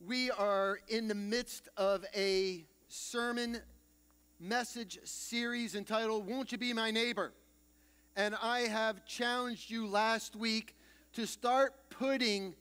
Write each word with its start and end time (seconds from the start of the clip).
We 0.00 0.30
are 0.30 0.78
in 0.88 1.08
the 1.08 1.14
midst 1.14 1.68
of 1.76 2.04
a 2.14 2.64
sermon 2.88 3.58
message 4.38 4.98
series 5.04 5.74
entitled, 5.74 6.26
Won't 6.26 6.52
You 6.52 6.58
Be 6.58 6.72
My 6.72 6.90
Neighbor? 6.90 7.32
And 8.14 8.34
I 8.40 8.60
have 8.60 9.04
challenged 9.04 9.70
you 9.70 9.86
last 9.86 10.36
week 10.36 10.74
to 11.14 11.26
start 11.26 11.74
putting 11.90 12.54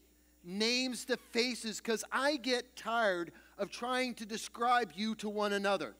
names 0.43 1.05
to 1.05 1.17
faces 1.17 1.77
because 1.77 2.03
I 2.11 2.37
get 2.37 2.75
tired 2.75 3.31
of 3.57 3.69
trying 3.69 4.15
to 4.15 4.25
describe 4.25 4.91
you 4.95 5.15
to 5.15 5.29
one 5.29 5.53
another. 5.53 5.95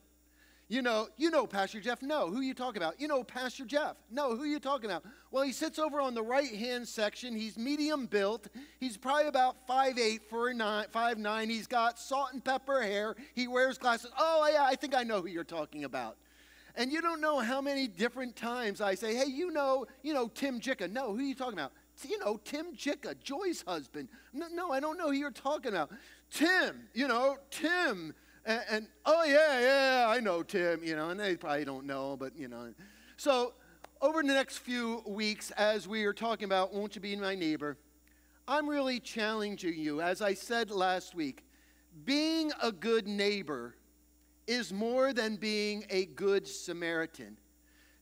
You 0.67 0.81
know, 0.81 1.07
you 1.17 1.29
know 1.29 1.45
Pastor 1.45 1.79
Jeff. 1.79 2.01
No, 2.01 2.27
who 2.27 2.41
you 2.41 2.55
talking 2.55 2.81
about? 2.81 2.99
You 2.99 3.07
know 3.07 3.23
Pastor 3.23 3.65
Jeff. 3.65 3.97
No, 4.09 4.35
who 4.35 4.45
you 4.45 4.59
talking 4.59 4.89
about? 4.89 5.03
Well, 5.29 5.43
he 5.43 5.51
sits 5.51 5.77
over 5.77 6.01
on 6.01 6.15
the 6.15 6.23
right 6.23 6.53
hand 6.55 6.87
section. 6.87 7.35
He's 7.35 7.55
medium 7.55 8.07
built. 8.07 8.47
He's 8.79 8.97
probably 8.97 9.27
about 9.27 9.67
5'8 9.67 10.21
for 10.27 10.51
5'9. 10.51 11.49
He's 11.49 11.67
got 11.67 11.99
salt 11.99 12.29
and 12.33 12.43
pepper 12.43 12.81
hair. 12.81 13.15
He 13.35 13.47
wears 13.47 13.77
glasses. 13.77 14.11
Oh, 14.17 14.49
yeah, 14.51 14.63
I 14.63 14.75
think 14.75 14.95
I 14.95 15.03
know 15.03 15.21
who 15.21 15.27
you're 15.27 15.43
talking 15.43 15.83
about. 15.83 16.17
And 16.75 16.91
you 16.91 17.01
don't 17.01 17.21
know 17.21 17.39
how 17.39 17.61
many 17.61 17.87
different 17.87 18.35
times 18.35 18.81
I 18.81 18.95
say, 18.95 19.15
hey, 19.15 19.27
you 19.27 19.51
know, 19.51 19.85
you 20.01 20.13
know 20.13 20.27
Tim 20.27 20.59
Jicka. 20.59 20.91
No, 20.91 21.15
who 21.15 21.21
you 21.21 21.35
talking 21.35 21.53
about? 21.53 21.73
You 22.03 22.19
know, 22.19 22.39
Tim 22.43 22.75
Jicka, 22.75 23.15
Joy's 23.23 23.63
husband. 23.65 24.09
No, 24.33 24.47
no, 24.51 24.71
I 24.71 24.79
don't 24.79 24.97
know 24.97 25.07
who 25.07 25.13
you're 25.13 25.31
talking 25.31 25.71
about. 25.71 25.91
Tim, 26.31 26.89
you 26.93 27.07
know, 27.07 27.37
Tim 27.51 28.13
and, 28.45 28.61
and, 28.69 28.87
oh, 29.05 29.23
yeah, 29.23 29.59
yeah, 29.59 30.05
I 30.07 30.19
know 30.19 30.43
Tim, 30.43 30.83
you 30.83 30.95
know, 30.95 31.09
and 31.09 31.19
they 31.19 31.35
probably 31.35 31.65
don't 31.65 31.85
know, 31.85 32.15
but, 32.17 32.37
you 32.37 32.47
know. 32.47 32.73
So, 33.17 33.53
over 34.01 34.21
the 34.21 34.33
next 34.33 34.57
few 34.59 35.01
weeks, 35.07 35.51
as 35.51 35.87
we 35.87 36.05
are 36.05 36.13
talking 36.13 36.45
about, 36.45 36.73
won't 36.73 36.95
you 36.95 37.01
be 37.01 37.15
my 37.15 37.33
neighbor, 37.33 37.77
I'm 38.47 38.69
really 38.69 38.99
challenging 38.99 39.77
you, 39.77 40.01
as 40.01 40.21
I 40.21 40.35
said 40.35 40.69
last 40.69 41.15
week, 41.15 41.43
being 42.03 42.51
a 42.61 42.71
good 42.71 43.07
neighbor 43.07 43.75
is 44.47 44.71
more 44.71 45.13
than 45.13 45.37
being 45.37 45.85
a 45.89 46.05
good 46.05 46.47
Samaritan. 46.47 47.37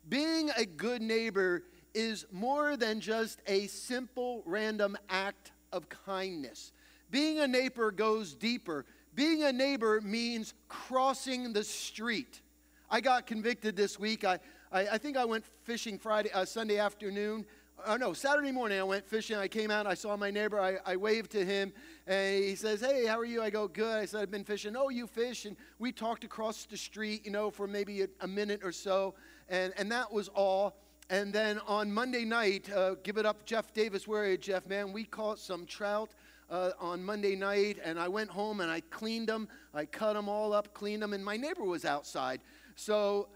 Being 0.10 0.50
a 0.58 0.66
good 0.66 1.02
neighbor 1.02 1.64
is 1.94 2.26
more 2.32 2.76
than 2.76 3.00
just 3.00 3.40
a 3.48 3.68
simple 3.68 4.44
random 4.46 4.98
act 5.10 5.52
of 5.72 5.88
kindness. 5.88 6.74
Being 7.12 7.40
a 7.40 7.48
neighbor 7.48 7.92
goes 7.92 8.34
deeper. 8.34 8.86
Being 9.16 9.44
a 9.44 9.52
neighbor 9.52 10.02
means 10.02 10.54
crossing 10.68 11.54
the 11.54 11.64
street. 11.64 12.42
I 12.90 13.00
got 13.00 13.28
convicted 13.28 13.76
this 13.76 14.00
week. 14.00 14.24
I, 14.24 14.40
I, 14.72 14.88
I 14.94 14.98
think 14.98 15.18
I 15.18 15.26
went 15.26 15.46
fishing 15.64 16.00
Friday, 16.00 16.32
uh, 16.32 16.46
Sunday 16.46 16.80
afternoon. 16.80 17.46
Oh, 17.86 17.96
no, 17.96 18.14
Saturday 18.14 18.52
morning 18.52 18.80
I 18.80 18.84
went 18.84 19.06
fishing. 19.06 19.36
I 19.36 19.48
came 19.48 19.70
out, 19.70 19.86
I 19.86 19.94
saw 19.94 20.16
my 20.16 20.32
neighbor. 20.32 20.60
I, 20.60 20.78
I 20.86 20.96
waved 20.96 21.32
to 21.32 21.46
him, 21.46 21.74
and 22.08 22.44
he 22.44 22.56
says, 22.56 22.82
Hey, 22.82 23.06
how 23.06 23.20
are 23.20 23.26
you? 23.26 23.42
I 23.42 23.50
go, 23.50 23.68
Good. 23.68 23.98
I 24.02 24.06
said, 24.06 24.22
I've 24.22 24.32
been 24.32 24.44
fishing. 24.44 24.76
Oh, 24.76 24.90
you 24.90 25.06
fish? 25.06 25.46
And 25.46 25.58
we 25.80 25.92
talked 25.92 26.24
across 26.24 26.66
the 26.66 26.78
street, 26.78 27.26
you 27.26 27.32
know, 27.32 27.52
for 27.52 27.68
maybe 27.68 28.04
a, 28.04 28.08
a 28.22 28.28
minute 28.28 28.62
or 28.64 28.72
so, 28.72 29.16
and, 29.50 29.74
and 29.78 29.92
that 29.92 30.12
was 30.12 30.28
all. 30.30 30.78
And 31.10 31.34
then 31.34 31.60
on 31.68 31.92
Monday 31.92 32.26
night, 32.26 32.72
uh, 32.72 32.96
give 33.04 33.18
it 33.18 33.26
up, 33.26 33.46
Jeff 33.46 33.74
Davis. 33.74 34.08
Where 34.08 34.24
are 34.24 34.30
you, 34.30 34.38
Jeff, 34.38 34.68
man? 34.68 34.94
We 34.94 35.04
caught 35.04 35.38
some 35.38 35.66
trout 35.66 36.12
uh, 36.50 36.72
on 36.80 37.04
Monday 37.04 37.36
night, 37.36 37.78
and 37.84 38.00
I 38.00 38.08
went 38.08 38.30
home 38.30 38.62
and 38.62 38.70
I 38.70 38.82
cleaned 38.82 39.28
them. 39.28 39.48
I 39.74 39.86
cut 39.86 40.14
them 40.14 40.30
all 40.30 40.54
up, 40.54 40.74
cleaned 40.74 41.02
them, 41.02 41.14
and 41.14 41.24
my 41.24 41.38
neighbor 41.38 41.64
was 41.64 41.86
outside. 41.86 42.42
So 42.76 43.28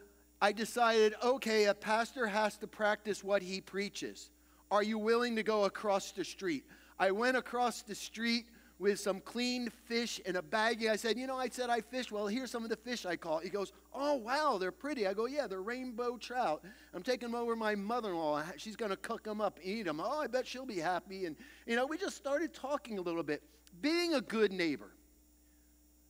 I 0.41 0.51
decided, 0.51 1.13
okay, 1.23 1.65
a 1.65 1.73
pastor 1.73 2.27
has 2.27 2.57
to 2.57 2.67
practice 2.67 3.23
what 3.23 3.41
he 3.41 3.61
preaches. 3.61 4.29
Are 4.69 4.83
you 4.83 4.97
willing 4.97 5.35
to 5.35 5.43
go 5.43 5.65
across 5.65 6.11
the 6.11 6.25
street? 6.25 6.65
I 6.99 7.11
went 7.11 7.37
across 7.37 7.81
the 7.81 7.95
street 7.95 8.45
with 8.79 8.99
some 8.99 9.19
cleaned 9.21 9.73
fish 9.73 10.19
in 10.25 10.35
a 10.35 10.41
baggie. 10.41 10.89
I 10.89 10.95
said, 10.95 11.17
You 11.17 11.27
know, 11.27 11.37
I 11.37 11.49
said 11.49 11.69
I 11.69 11.81
fish. 11.81 12.11
Well, 12.11 12.27
here's 12.27 12.51
some 12.51 12.63
of 12.63 12.69
the 12.69 12.75
fish 12.75 13.05
I 13.05 13.15
caught. 13.15 13.43
He 13.43 13.49
goes, 13.49 13.71
Oh, 13.93 14.15
wow, 14.15 14.57
they're 14.59 14.71
pretty. 14.71 15.07
I 15.07 15.13
go, 15.13 15.25
Yeah, 15.25 15.47
they're 15.47 15.61
rainbow 15.61 16.17
trout. 16.17 16.63
I'm 16.93 17.03
taking 17.03 17.31
them 17.31 17.39
over 17.39 17.55
my 17.55 17.75
mother 17.75 18.09
in 18.09 18.17
law. 18.17 18.43
She's 18.57 18.75
going 18.75 18.91
to 18.91 18.97
cook 18.97 19.23
them 19.23 19.41
up, 19.41 19.59
eat 19.63 19.83
them. 19.83 19.99
Oh, 19.99 20.19
I 20.19 20.27
bet 20.27 20.45
she'll 20.45 20.65
be 20.65 20.79
happy. 20.79 21.25
And, 21.25 21.35
you 21.65 21.75
know, 21.75 21.85
we 21.85 21.97
just 21.97 22.15
started 22.15 22.53
talking 22.53 22.97
a 22.97 23.01
little 23.01 23.23
bit. 23.23 23.41
Being 23.81 24.13
a 24.13 24.21
good 24.21 24.51
neighbor 24.51 24.91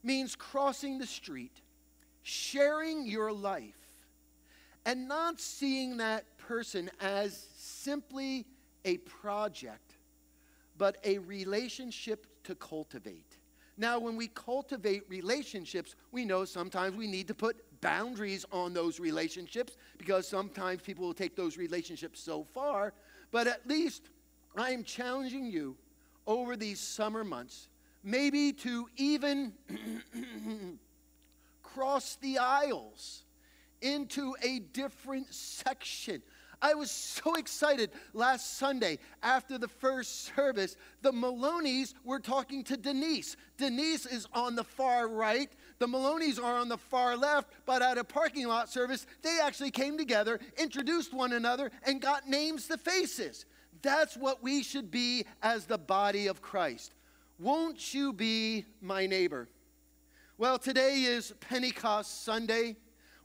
means 0.04 0.36
crossing 0.36 0.98
the 0.98 1.06
street, 1.06 1.62
sharing 2.24 3.06
your 3.06 3.32
life, 3.32 3.76
and 4.86 5.08
not 5.08 5.40
seeing 5.40 5.98
that 5.98 6.26
person 6.38 6.90
as 7.02 7.48
simply 7.58 8.46
a 8.86 8.98
project, 8.98 9.87
but 10.78 10.98
a 11.04 11.18
relationship 11.20 12.28
to 12.44 12.56
cultivate. 12.56 13.38
Now, 13.78 14.00
when 14.00 14.16
we 14.16 14.28
cultivate 14.28 15.04
relationships, 15.08 15.96
we 16.12 16.26
know 16.26 16.46
sometimes 16.46 16.96
we 16.96 17.08
need 17.08 17.28
to 17.28 17.36
put 17.36 17.58
boundaries 17.80 18.44
on 18.52 18.74
those 18.74 19.00
relationships 19.00 19.78
because 19.98 20.28
sometimes 20.28 20.82
people 20.82 21.06
will 21.06 21.14
take 21.14 21.36
those 21.36 21.58
relationships 21.58 22.20
so 22.20 22.44
far. 22.44 22.94
But 23.32 23.46
at 23.46 23.68
least 23.68 24.10
I 24.56 24.72
am 24.72 24.84
challenging 24.84 25.46
you 25.46 25.76
over 26.26 26.56
these 26.56 26.80
summer 26.80 27.24
months, 27.24 27.70
maybe 28.04 28.52
to 28.52 28.90
even 28.98 29.54
cross 31.64 32.18
the 32.22 32.40
aisles 32.40 33.24
into 33.82 34.36
a 34.42 34.60
different 34.60 35.32
section 35.34 36.24
I 36.62 36.74
was 36.74 36.90
so 36.90 37.36
excited 37.36 37.92
last 38.14 38.58
Sunday 38.58 39.00
after 39.22 39.58
the 39.58 39.68
first 39.68 40.26
service. 40.36 40.76
The 41.02 41.12
Maloneys 41.12 41.94
were 42.04 42.20
talking 42.20 42.64
to 42.66 42.78
Denise. 42.78 43.38
Denise 43.58 44.06
is 44.06 44.28
on 44.34 44.56
the 44.56 44.64
far 44.64 45.08
right, 45.08 45.52
the 45.80 45.88
Maloneys 45.88 46.42
are 46.42 46.58
on 46.58 46.70
the 46.70 46.78
far 46.78 47.16
left, 47.16 47.52
but 47.66 47.82
at 47.82 47.98
a 47.98 48.04
parking 48.04 48.48
lot 48.48 48.70
service, 48.70 49.06
they 49.22 49.38
actually 49.42 49.72
came 49.72 49.98
together, 49.98 50.40
introduced 50.58 51.14
one 51.14 51.34
another, 51.34 51.72
and 51.84 52.02
got 52.02 52.28
names 52.28 52.68
to 52.68 52.78
faces. 52.78 53.46
That's 53.84 54.18
what 54.18 54.42
we 54.42 54.64
should 54.64 54.90
be 54.90 55.26
as 55.44 55.66
the 55.66 55.78
body 55.78 56.28
of 56.28 56.42
Christ. 56.42 56.94
Won't 57.40 57.94
you 57.94 58.14
be 58.14 58.66
my 58.82 59.06
neighbor? 59.06 59.48
Well, 60.40 60.58
today 60.58 61.04
is 61.04 61.34
Pentecost 61.40 62.24
Sunday. 62.24 62.78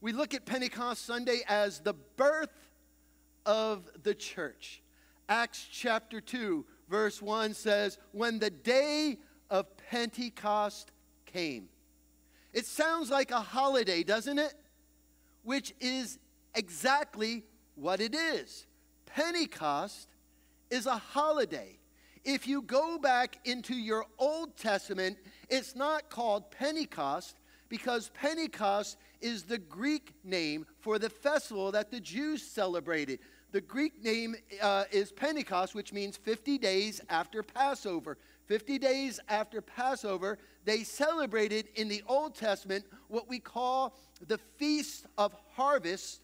We 0.03 0.13
look 0.13 0.35
at 0.35 0.45
Pentecost 0.45 1.07
Sunday 1.07 1.41
as 1.49 1.81
the 1.81 1.95
birth 2.17 2.51
of 3.47 3.89
the 4.03 4.15
church. 4.15 4.83
Acts 5.29 5.67
chapter 5.71 6.21
2, 6.21 6.65
verse 6.89 7.23
1 7.23 7.55
says, 7.55 7.99
When 8.13 8.39
the 8.39 8.51
day 8.51 9.19
of 9.51 9.67
Pentecost 9.91 10.91
came. 11.27 11.69
It 12.53 12.67
sounds 12.67 13.11
like 13.11 13.31
a 13.31 13.41
holiday, 13.41 14.03
doesn't 14.03 14.39
it? 14.39 14.55
Which 15.43 15.75
is 15.81 16.19
exactly 16.55 17.45
what 17.75 18.01
it 18.01 18.15
is. 18.15 18.67
Pentecost 19.07 20.09
is 20.71 20.87
a 20.87 20.97
holiday. 20.97 21.79
If 22.25 22.47
you 22.47 22.63
go 22.63 22.99
back 22.99 23.39
into 23.45 23.75
your 23.75 24.07
Old 24.19 24.57
Testament, 24.57 25.19
it's 25.49 25.75
not 25.75 26.09
called 26.09 26.51
Pentecost 26.51 27.37
because 27.69 28.11
Pentecost 28.15 28.97
is 29.21 29.45
the 29.45 29.59
Greek 29.59 30.13
name 30.25 30.67
for 30.81 30.99
the 30.99 31.11
festival 31.11 31.73
that 31.73 31.91
the 31.91 32.01
Jews 32.01 32.43
celebrated. 32.43 33.19
The 33.53 33.61
Greek 33.61 34.03
name 34.03 34.35
uh, 34.63 34.85
is 34.91 35.13
Pentecost, 35.13 35.75
which 35.75 35.93
means 35.93 36.17
50 36.17 36.57
days 36.57 37.03
after 37.11 37.43
Passover. 37.43 38.17
50 38.47 38.79
days 38.79 39.21
after 39.29 39.61
Passover, 39.61 40.39
they 40.65 40.83
celebrated 40.85 41.69
in 41.75 41.87
the 41.87 42.03
Old 42.09 42.35
Testament 42.35 42.87
what 43.09 43.29
we 43.29 43.39
call 43.39 43.95
the 44.27 44.39
Feast 44.39 45.05
of 45.19 45.35
Harvest 45.55 46.23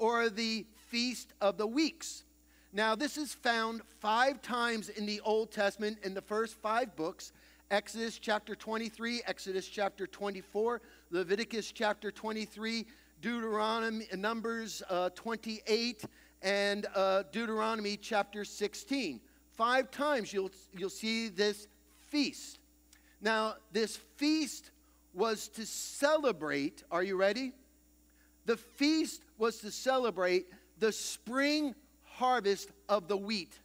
or 0.00 0.28
the 0.28 0.66
Feast 0.88 1.32
of 1.40 1.58
the 1.58 1.66
Weeks. 1.66 2.24
Now, 2.72 2.96
this 2.96 3.16
is 3.18 3.32
found 3.32 3.82
five 4.00 4.42
times 4.42 4.88
in 4.88 5.06
the 5.06 5.20
Old 5.20 5.52
Testament 5.52 5.98
in 6.02 6.12
the 6.12 6.22
first 6.22 6.56
five 6.60 6.96
books 6.96 7.32
Exodus 7.70 8.18
chapter 8.18 8.56
23, 8.56 9.22
Exodus 9.26 9.68
chapter 9.68 10.06
24, 10.08 10.82
Leviticus 11.10 11.72
chapter 11.72 12.10
23, 12.10 12.84
Deuteronomy, 13.20 14.06
Numbers 14.14 14.82
uh, 14.90 15.08
28, 15.14 16.04
and 16.44 16.86
uh, 16.94 17.22
Deuteronomy 17.32 17.96
chapter 17.96 18.44
16. 18.44 19.18
Five 19.54 19.90
times 19.90 20.32
you'll, 20.32 20.50
you'll 20.76 20.90
see 20.90 21.28
this 21.28 21.66
feast. 21.98 22.58
Now, 23.20 23.54
this 23.72 23.96
feast 24.16 24.70
was 25.14 25.48
to 25.48 25.64
celebrate, 25.64 26.82
are 26.90 27.02
you 27.02 27.16
ready? 27.16 27.52
The 28.44 28.58
feast 28.58 29.22
was 29.38 29.58
to 29.60 29.70
celebrate 29.70 30.46
the 30.78 30.92
spring 30.92 31.74
harvest 32.02 32.70
of 32.90 33.08
the 33.08 33.16
wheat. 33.16 33.58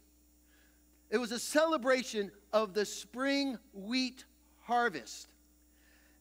It 1.10 1.18
was 1.18 1.32
a 1.32 1.38
celebration 1.38 2.30
of 2.52 2.72
the 2.72 2.86
spring 2.86 3.58
wheat 3.74 4.24
harvest. 4.62 5.28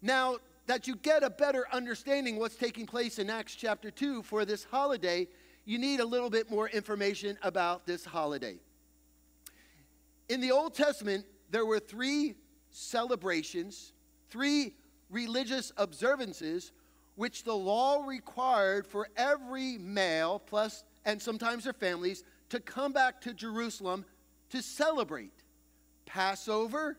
Now, 0.02 0.38
that 0.66 0.88
you 0.88 0.96
get 0.98 1.24
a 1.24 1.30
better 1.30 1.66
understanding 1.72 2.38
what's 2.38 2.56
taking 2.56 2.86
place 2.86 3.18
in 3.18 3.30
Acts 3.30 3.56
chapter 3.56 3.90
2 3.90 4.24
for 4.24 4.46
this 4.46 4.66
holiday, 4.66 5.28
you 5.70 5.78
need 5.78 6.00
a 6.00 6.06
little 6.06 6.32
bit 6.32 6.50
more 6.50 6.68
information 6.68 7.38
about 7.44 7.86
this 7.86 8.04
holiday. 8.04 8.56
In 10.28 10.42
the 10.42 10.50
Old 10.50 10.74
Testament, 10.74 11.28
there 11.52 11.64
were 11.64 11.78
three 11.80 12.34
celebrations, 12.72 13.94
three 14.32 14.74
religious 15.12 15.72
observances 15.78 16.72
which 17.14 17.44
the 17.44 17.54
law 17.54 18.04
required 18.04 18.88
for 18.88 19.10
every 19.16 19.78
male, 19.78 20.40
plus 20.40 20.86
and 21.06 21.22
sometimes 21.22 21.66
their 21.66 21.74
families, 21.74 22.24
to 22.50 22.60
come 22.60 22.92
back 22.92 23.22
to 23.22 23.32
Jerusalem 23.32 24.06
to 24.50 24.64
celebrate 24.64 25.44
Passover, 26.08 26.98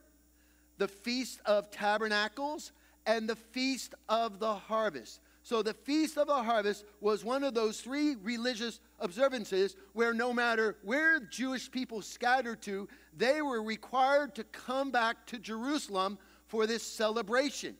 the 0.78 0.86
Feast 0.86 1.40
of 1.44 1.72
Tabernacles, 1.72 2.70
and 3.04 3.28
the 3.28 3.34
Feast 3.34 3.96
of 4.08 4.38
the 4.38 4.54
Harvest. 4.54 5.18
So 5.42 5.62
the 5.62 5.74
Feast 5.74 6.18
of 6.18 6.26
the 6.26 6.42
Harvest 6.42 6.84
was 7.00 7.24
one 7.24 7.42
of 7.44 7.54
those 7.54 7.80
three 7.80 8.16
religious 8.16 8.80
observances 8.98 9.74
where 9.94 10.12
no 10.12 10.32
matter 10.32 10.76
where 10.82 11.18
Jewish 11.20 11.70
people 11.70 12.02
scattered 12.02 12.60
to, 12.62 12.88
they 13.16 13.40
were 13.40 13.62
required 13.62 14.34
to 14.34 14.44
come 14.44 14.90
back 14.90 15.26
to 15.26 15.38
Jerusalem 15.38 16.18
for 16.46 16.66
this 16.66 16.82
celebration. 16.82 17.76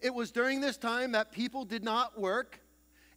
It 0.00 0.14
was 0.14 0.30
during 0.30 0.60
this 0.60 0.76
time 0.76 1.12
that 1.12 1.32
people 1.32 1.64
did 1.64 1.84
not 1.84 2.18
work. 2.18 2.60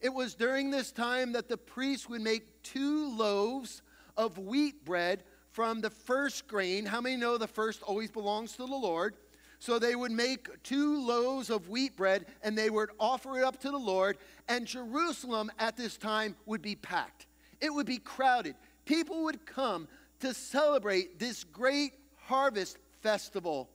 It 0.02 0.14
was 0.14 0.36
during 0.36 0.72
this 0.72 0.92
time 0.92 1.34
that 1.34 1.48
the 1.48 1.58
priests 1.58 2.10
would 2.10 2.22
make 2.22 2.64
two 2.64 3.16
loaves 3.16 3.82
of 4.18 4.38
wheat 4.38 4.84
bread 4.86 5.24
from 5.52 5.82
the 5.82 5.90
first 5.90 6.48
grain. 6.48 6.86
How 6.86 7.02
many 7.02 7.16
know 7.16 7.38
the 7.38 7.48
first 7.48 7.82
always 7.84 8.12
belongs 8.12 8.54
to 8.54 8.66
the 8.66 8.76
Lord? 8.76 9.16
So 9.60 9.78
they 9.78 9.96
would 9.96 10.12
make 10.12 10.64
two 10.64 11.06
loaves 11.06 11.50
of 11.50 11.68
wheat 11.68 11.96
bread 11.98 12.26
and 12.42 12.58
they 12.58 12.70
would 12.70 12.90
offer 12.98 13.40
it 13.40 13.44
up 13.44 13.60
to 13.62 13.72
the 13.72 13.78
Lord. 13.78 14.18
And 14.48 14.66
Jerusalem 14.66 15.52
at 15.60 15.76
this 15.76 15.98
time 15.98 16.36
would 16.46 16.62
be 16.62 16.76
packed, 16.76 17.28
it 17.62 17.74
would 17.74 17.86
be 17.86 17.98
crowded. 17.98 18.56
People 18.86 19.26
would 19.26 19.46
come 19.46 19.88
to 20.22 20.34
celebrate 20.34 21.20
this 21.20 21.44
great 21.44 21.94
harvest 22.16 22.78
festival 23.02 23.70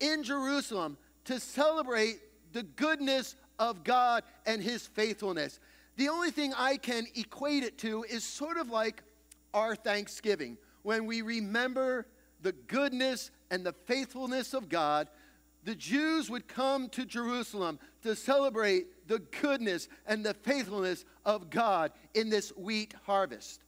in 0.00 0.22
Jerusalem 0.22 0.96
to 1.24 1.40
celebrate 1.40 2.20
the 2.52 2.62
goodness 2.62 3.36
of 3.58 3.84
God 3.84 4.24
and 4.46 4.62
his 4.62 4.86
faithfulness. 4.86 5.58
The 5.96 6.08
only 6.08 6.30
thing 6.30 6.52
I 6.56 6.76
can 6.76 7.06
equate 7.14 7.64
it 7.64 7.78
to 7.78 8.04
is 8.04 8.24
sort 8.24 8.56
of 8.56 8.70
like 8.70 9.02
our 9.54 9.74
Thanksgiving 9.74 10.56
when 10.82 11.06
we 11.06 11.22
remember 11.22 12.06
the 12.40 12.52
goodness 12.52 13.30
and 13.50 13.64
the 13.64 13.72
faithfulness 13.72 14.54
of 14.54 14.68
God 14.68 15.08
the 15.64 15.74
Jews 15.74 16.28
would 16.28 16.48
come 16.48 16.88
to 16.90 17.04
Jerusalem 17.04 17.78
to 18.02 18.16
celebrate 18.16 19.08
the 19.08 19.20
goodness 19.40 19.88
and 20.06 20.24
the 20.24 20.34
faithfulness 20.34 21.04
of 21.24 21.50
God 21.50 21.92
in 22.14 22.30
this 22.30 22.50
wheat 22.56 22.94
harvest. 23.04 23.60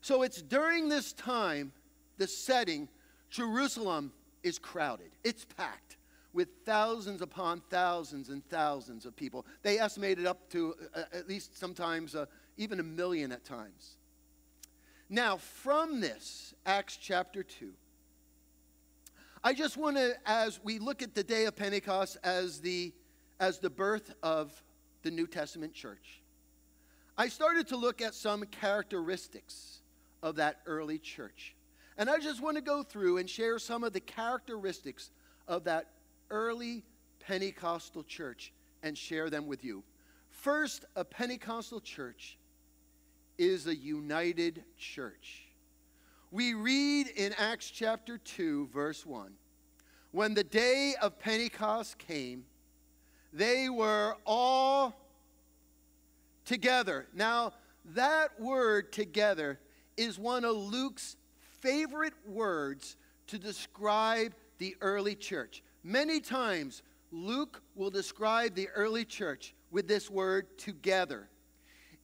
So 0.00 0.22
it's 0.22 0.42
during 0.42 0.88
this 0.88 1.12
time, 1.12 1.72
the 2.18 2.26
setting, 2.26 2.88
Jerusalem 3.30 4.12
is 4.42 4.58
crowded, 4.58 5.10
it's 5.24 5.44
packed 5.44 5.96
with 6.32 6.48
thousands 6.64 7.22
upon 7.22 7.60
thousands 7.70 8.28
and 8.28 8.46
thousands 8.48 9.04
of 9.04 9.16
people. 9.16 9.44
They 9.62 9.78
estimated 9.78 10.26
up 10.26 10.48
to 10.50 10.74
uh, 10.94 11.02
at 11.12 11.28
least 11.28 11.58
sometimes 11.58 12.14
uh, 12.14 12.26
even 12.56 12.78
a 12.78 12.84
million 12.84 13.32
at 13.32 13.44
times. 13.44 13.96
Now, 15.08 15.38
from 15.38 16.00
this, 16.00 16.54
Acts 16.64 16.96
chapter 16.96 17.42
2, 17.42 17.72
I 19.42 19.54
just 19.54 19.78
want 19.78 19.96
to, 19.96 20.12
as 20.26 20.60
we 20.62 20.78
look 20.78 21.00
at 21.00 21.14
the 21.14 21.24
day 21.24 21.46
of 21.46 21.56
Pentecost 21.56 22.18
as 22.22 22.60
the, 22.60 22.92
as 23.38 23.58
the 23.58 23.70
birth 23.70 24.12
of 24.22 24.52
the 25.02 25.10
New 25.10 25.26
Testament 25.26 25.72
church, 25.72 26.20
I 27.16 27.28
started 27.28 27.66
to 27.68 27.76
look 27.78 28.02
at 28.02 28.14
some 28.14 28.44
characteristics 28.44 29.80
of 30.22 30.36
that 30.36 30.60
early 30.66 30.98
church. 30.98 31.54
And 31.96 32.10
I 32.10 32.18
just 32.18 32.42
want 32.42 32.58
to 32.58 32.62
go 32.62 32.82
through 32.82 33.16
and 33.16 33.28
share 33.28 33.58
some 33.58 33.82
of 33.82 33.94
the 33.94 34.00
characteristics 34.00 35.10
of 35.48 35.64
that 35.64 35.88
early 36.30 36.84
Pentecostal 37.20 38.02
church 38.02 38.52
and 38.82 38.96
share 38.96 39.30
them 39.30 39.46
with 39.46 39.64
you. 39.64 39.82
First, 40.28 40.84
a 40.96 41.04
Pentecostal 41.04 41.80
church 41.80 42.36
is 43.38 43.66
a 43.66 43.74
united 43.74 44.64
church. 44.76 45.49
We 46.32 46.54
read 46.54 47.08
in 47.08 47.32
Acts 47.32 47.68
chapter 47.68 48.16
2, 48.16 48.68
verse 48.72 49.04
1 49.04 49.32
When 50.12 50.34
the 50.34 50.44
day 50.44 50.94
of 51.02 51.18
Pentecost 51.18 51.98
came, 51.98 52.44
they 53.32 53.68
were 53.68 54.16
all 54.24 54.94
together. 56.44 57.08
Now, 57.12 57.52
that 57.94 58.40
word 58.40 58.92
together 58.92 59.58
is 59.96 60.20
one 60.20 60.44
of 60.44 60.54
Luke's 60.56 61.16
favorite 61.58 62.14
words 62.24 62.96
to 63.26 63.36
describe 63.36 64.32
the 64.58 64.76
early 64.80 65.16
church. 65.16 65.64
Many 65.82 66.20
times, 66.20 66.82
Luke 67.10 67.60
will 67.74 67.90
describe 67.90 68.54
the 68.54 68.68
early 68.68 69.04
church 69.04 69.52
with 69.72 69.88
this 69.88 70.08
word 70.08 70.58
together. 70.58 71.28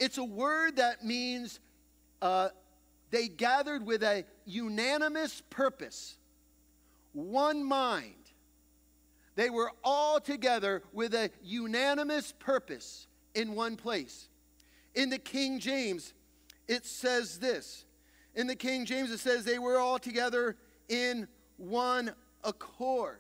It's 0.00 0.19
a 0.19 0.25
word 0.25 0.76
that 0.76 1.05
means 1.05 1.61
uh, 2.20 2.49
they 3.10 3.28
gathered 3.28 3.86
with 3.86 4.02
a 4.02 4.24
unanimous 4.44 5.42
purpose, 5.50 6.16
one 7.12 7.64
mind. 7.64 8.14
They 9.36 9.50
were 9.50 9.70
all 9.84 10.18
together 10.18 10.82
with 10.92 11.14
a 11.14 11.30
unanimous 11.42 12.32
purpose 12.38 13.06
in 13.34 13.54
one 13.54 13.76
place. 13.76 14.28
In 14.94 15.10
the 15.10 15.18
King 15.18 15.58
James, 15.58 16.14
it 16.66 16.86
says 16.86 17.38
this. 17.38 17.84
In 18.34 18.46
the 18.46 18.56
King 18.56 18.86
James, 18.86 19.10
it 19.10 19.18
says 19.18 19.44
they 19.44 19.58
were 19.58 19.78
all 19.78 19.98
together 19.98 20.56
in 20.88 21.28
one 21.58 22.12
accord. 22.44 23.18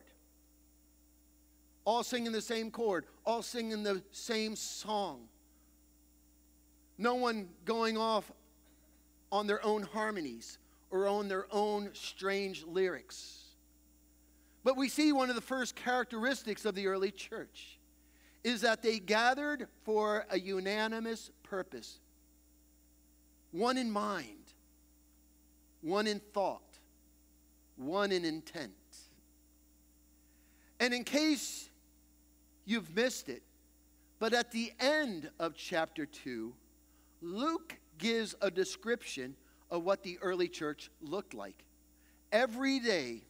All 1.84 2.02
singing 2.02 2.32
the 2.32 2.40
same 2.40 2.70
chord, 2.70 3.04
all 3.24 3.42
singing 3.42 3.82
the 3.82 4.02
same 4.10 4.56
song. 4.56 5.28
No 6.98 7.14
one 7.14 7.48
going 7.64 7.96
off 7.96 8.32
on 9.30 9.46
their 9.46 9.64
own 9.64 9.82
harmonies 9.82 10.58
or 10.90 11.06
on 11.06 11.28
their 11.28 11.46
own 11.50 11.90
strange 11.92 12.64
lyrics. 12.64 13.44
But 14.64 14.76
we 14.76 14.88
see 14.88 15.12
one 15.12 15.28
of 15.28 15.36
the 15.36 15.42
first 15.42 15.76
characteristics 15.76 16.64
of 16.64 16.74
the 16.74 16.86
early 16.86 17.10
church 17.10 17.78
is 18.42 18.60
that 18.60 18.82
they 18.82 18.98
gathered 18.98 19.66
for 19.84 20.24
a 20.30 20.38
unanimous 20.38 21.30
purpose 21.42 22.00
one 23.52 23.78
in 23.78 23.90
mind, 23.90 24.52
one 25.80 26.06
in 26.06 26.20
thought, 26.20 26.78
one 27.76 28.12
in 28.12 28.24
intent. 28.24 28.72
And 30.78 30.92
in 30.92 31.04
case 31.04 31.70
you've 32.64 32.94
missed 32.94 33.28
it, 33.28 33.42
but 34.18 34.34
at 34.34 34.50
the 34.50 34.72
end 34.78 35.30
of 35.38 35.54
chapter 35.54 36.04
2, 36.06 36.52
Luke 37.22 37.78
gives 37.98 38.34
a 38.40 38.50
description 38.50 39.36
of 39.70 39.84
what 39.84 40.02
the 40.02 40.18
early 40.22 40.48
church 40.48 40.90
looked 41.00 41.34
like. 41.34 41.64
Every 42.32 42.78
day, 42.78 43.22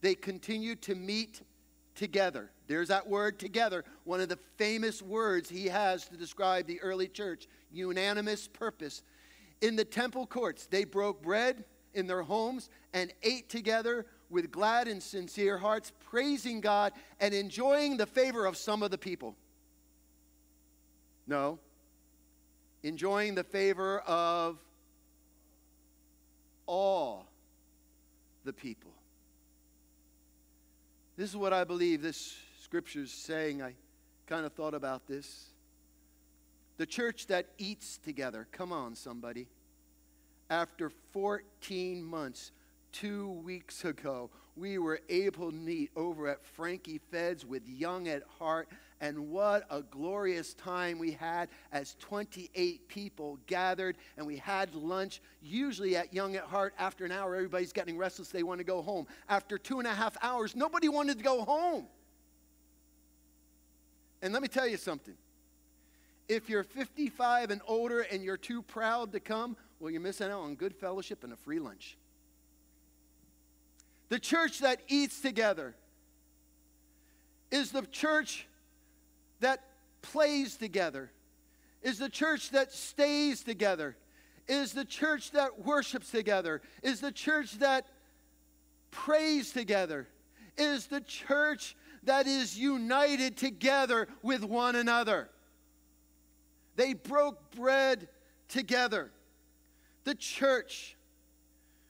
they 0.00 0.14
continued 0.14 0.82
to 0.82 0.94
meet 0.94 1.42
together. 1.94 2.50
There's 2.66 2.88
that 2.88 3.06
word 3.06 3.38
together, 3.38 3.84
one 4.04 4.20
of 4.20 4.28
the 4.28 4.38
famous 4.56 5.02
words 5.02 5.48
he 5.48 5.66
has 5.66 6.06
to 6.08 6.16
describe 6.16 6.66
the 6.66 6.80
early 6.80 7.08
church 7.08 7.46
unanimous 7.70 8.48
purpose. 8.48 9.02
In 9.60 9.76
the 9.76 9.84
temple 9.84 10.26
courts, 10.26 10.66
they 10.66 10.84
broke 10.84 11.22
bread 11.22 11.64
in 11.94 12.06
their 12.06 12.22
homes 12.22 12.70
and 12.92 13.12
ate 13.22 13.48
together 13.48 14.06
with 14.30 14.50
glad 14.50 14.88
and 14.88 15.02
sincere 15.02 15.58
hearts, 15.58 15.92
praising 16.00 16.60
God 16.60 16.92
and 17.20 17.34
enjoying 17.34 17.96
the 17.96 18.06
favor 18.06 18.46
of 18.46 18.56
some 18.56 18.82
of 18.82 18.90
the 18.90 18.98
people. 18.98 19.36
No, 21.26 21.58
enjoying 22.82 23.34
the 23.34 23.44
favor 23.44 24.00
of 24.00 24.58
all 26.66 27.26
the 28.44 28.52
people. 28.52 28.90
This 31.16 31.30
is 31.30 31.36
what 31.36 31.52
I 31.52 31.64
believe 31.64 32.02
this 32.02 32.36
scripture 32.62 33.00
is 33.00 33.12
saying. 33.12 33.62
I 33.62 33.74
kind 34.26 34.46
of 34.46 34.52
thought 34.52 34.74
about 34.74 35.06
this. 35.06 35.50
The 36.78 36.86
church 36.86 37.26
that 37.26 37.46
eats 37.58 37.98
together, 37.98 38.48
come 38.50 38.72
on, 38.72 38.94
somebody. 38.94 39.46
After 40.50 40.90
14 41.12 42.02
months, 42.02 42.50
two 42.90 43.28
weeks 43.28 43.84
ago, 43.84 44.30
we 44.56 44.78
were 44.78 45.00
able 45.08 45.50
to 45.50 45.56
meet 45.56 45.90
over 45.96 46.28
at 46.28 46.44
Frankie 46.44 47.00
Feds 47.10 47.44
with 47.44 47.66
Young 47.68 48.08
at 48.08 48.22
Heart. 48.38 48.68
And 49.02 49.30
what 49.30 49.66
a 49.68 49.82
glorious 49.82 50.54
time 50.54 51.00
we 51.00 51.10
had 51.10 51.48
as 51.72 51.96
28 51.98 52.86
people 52.86 53.36
gathered 53.48 53.96
and 54.16 54.24
we 54.24 54.36
had 54.36 54.72
lunch. 54.76 55.20
Usually 55.42 55.96
at 55.96 56.14
Young 56.14 56.36
at 56.36 56.44
Heart, 56.44 56.74
after 56.78 57.04
an 57.04 57.10
hour, 57.10 57.34
everybody's 57.34 57.72
getting 57.72 57.98
restless. 57.98 58.28
They 58.28 58.44
want 58.44 58.58
to 58.58 58.64
go 58.64 58.80
home. 58.80 59.08
After 59.28 59.58
two 59.58 59.80
and 59.80 59.88
a 59.88 59.92
half 59.92 60.16
hours, 60.22 60.54
nobody 60.54 60.88
wanted 60.88 61.18
to 61.18 61.24
go 61.24 61.42
home. 61.42 61.86
And 64.22 64.32
let 64.32 64.40
me 64.40 64.46
tell 64.46 64.68
you 64.68 64.76
something. 64.76 65.14
If 66.28 66.48
you're 66.48 66.62
55 66.62 67.50
and 67.50 67.60
older 67.66 68.02
and 68.02 68.22
you're 68.22 68.36
too 68.36 68.62
proud 68.62 69.10
to 69.14 69.20
come, 69.20 69.56
well, 69.80 69.90
you're 69.90 70.00
missing 70.00 70.30
out 70.30 70.42
on 70.42 70.54
good 70.54 70.76
fellowship 70.76 71.24
and 71.24 71.32
a 71.32 71.36
free 71.36 71.58
lunch. 71.58 71.96
The 74.10 74.20
church 74.20 74.60
that 74.60 74.80
eats 74.86 75.20
together 75.20 75.74
is 77.50 77.72
the 77.72 77.82
church 77.82 78.46
that 79.42 79.62
plays 80.00 80.56
together, 80.56 81.10
is 81.82 81.98
the 81.98 82.08
church 82.08 82.50
that 82.50 82.72
stays 82.72 83.42
together, 83.42 83.96
is 84.48 84.72
the 84.72 84.84
church 84.84 85.30
that 85.32 85.64
worships 85.64 86.10
together, 86.10 86.60
is 86.82 87.00
the 87.00 87.12
church 87.12 87.58
that 87.58 87.86
prays 88.90 89.52
together, 89.52 90.08
is 90.58 90.86
the 90.86 91.00
church 91.00 91.76
that 92.04 92.26
is 92.26 92.58
united 92.58 93.36
together 93.36 94.08
with 94.22 94.42
one 94.42 94.74
another. 94.74 95.28
They 96.76 96.94
broke 96.94 97.54
bread 97.54 98.08
together. 98.48 99.10
The 100.04 100.14
church 100.14 100.96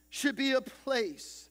should 0.09 0.35
be 0.35 0.51
a 0.51 0.61
place 0.61 1.49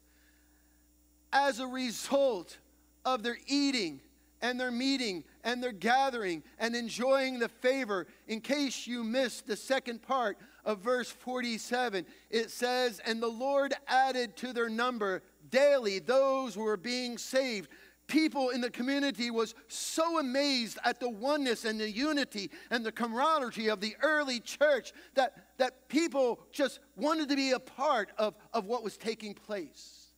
as 1.32 1.59
a 1.59 1.66
result 1.66 2.59
of 3.04 3.23
their 3.23 3.38
eating 3.47 4.00
and 4.40 4.61
their 4.61 4.71
meeting 4.71 5.25
and 5.44 5.62
they're 5.62 5.72
gathering 5.72 6.42
and 6.58 6.75
enjoying 6.75 7.38
the 7.38 7.49
favor. 7.49 8.06
In 8.28 8.40
case 8.40 8.87
you 8.87 9.04
missed 9.04 9.46
the 9.46 9.56
second 9.56 10.02
part 10.02 10.38
of 10.64 10.78
verse 10.78 11.11
47, 11.11 12.06
it 12.30 12.50
says, 12.50 13.00
And 13.04 13.22
the 13.22 13.28
Lord 13.28 13.75
added 13.88 14.37
to 14.38 14.52
their 14.52 14.68
number 14.68 15.22
daily 15.50 15.99
those 15.99 16.54
who 16.54 16.62
were 16.62 16.76
being 16.76 17.18
saved 17.18 17.68
people 18.12 18.50
in 18.50 18.61
the 18.61 18.70
community 18.70 19.30
was 19.30 19.54
so 19.68 20.18
amazed 20.18 20.78
at 20.84 21.00
the 21.00 21.08
oneness 21.08 21.64
and 21.64 21.80
the 21.80 21.90
unity 21.90 22.50
and 22.70 22.84
the 22.84 22.92
camaraderie 22.92 23.68
of 23.68 23.80
the 23.80 23.96
early 24.02 24.38
church 24.38 24.92
that, 25.14 25.56
that 25.56 25.88
people 25.88 26.38
just 26.52 26.80
wanted 26.96 27.28
to 27.30 27.37
be 27.37 27.52
a 27.52 27.58
part 27.58 28.11
of, 28.18 28.34
of 28.52 28.66
what 28.66 28.84
was 28.84 28.99
taking 28.99 29.32
place. 29.32 30.08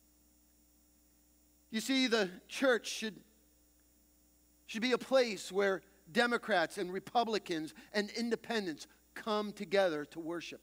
You 1.71 1.79
see, 1.79 2.07
the 2.07 2.29
church 2.49 2.87
should, 2.87 3.15
should 4.67 4.81
be 4.81 4.93
a 4.93 4.97
place 4.97 5.51
where 5.51 5.81
Democrats 6.11 6.77
and 6.77 6.91
Republicans 6.91 7.73
and 7.93 8.09
independents 8.11 8.87
come 9.13 9.51
together 9.51 10.05
to 10.05 10.19
worship. 10.19 10.61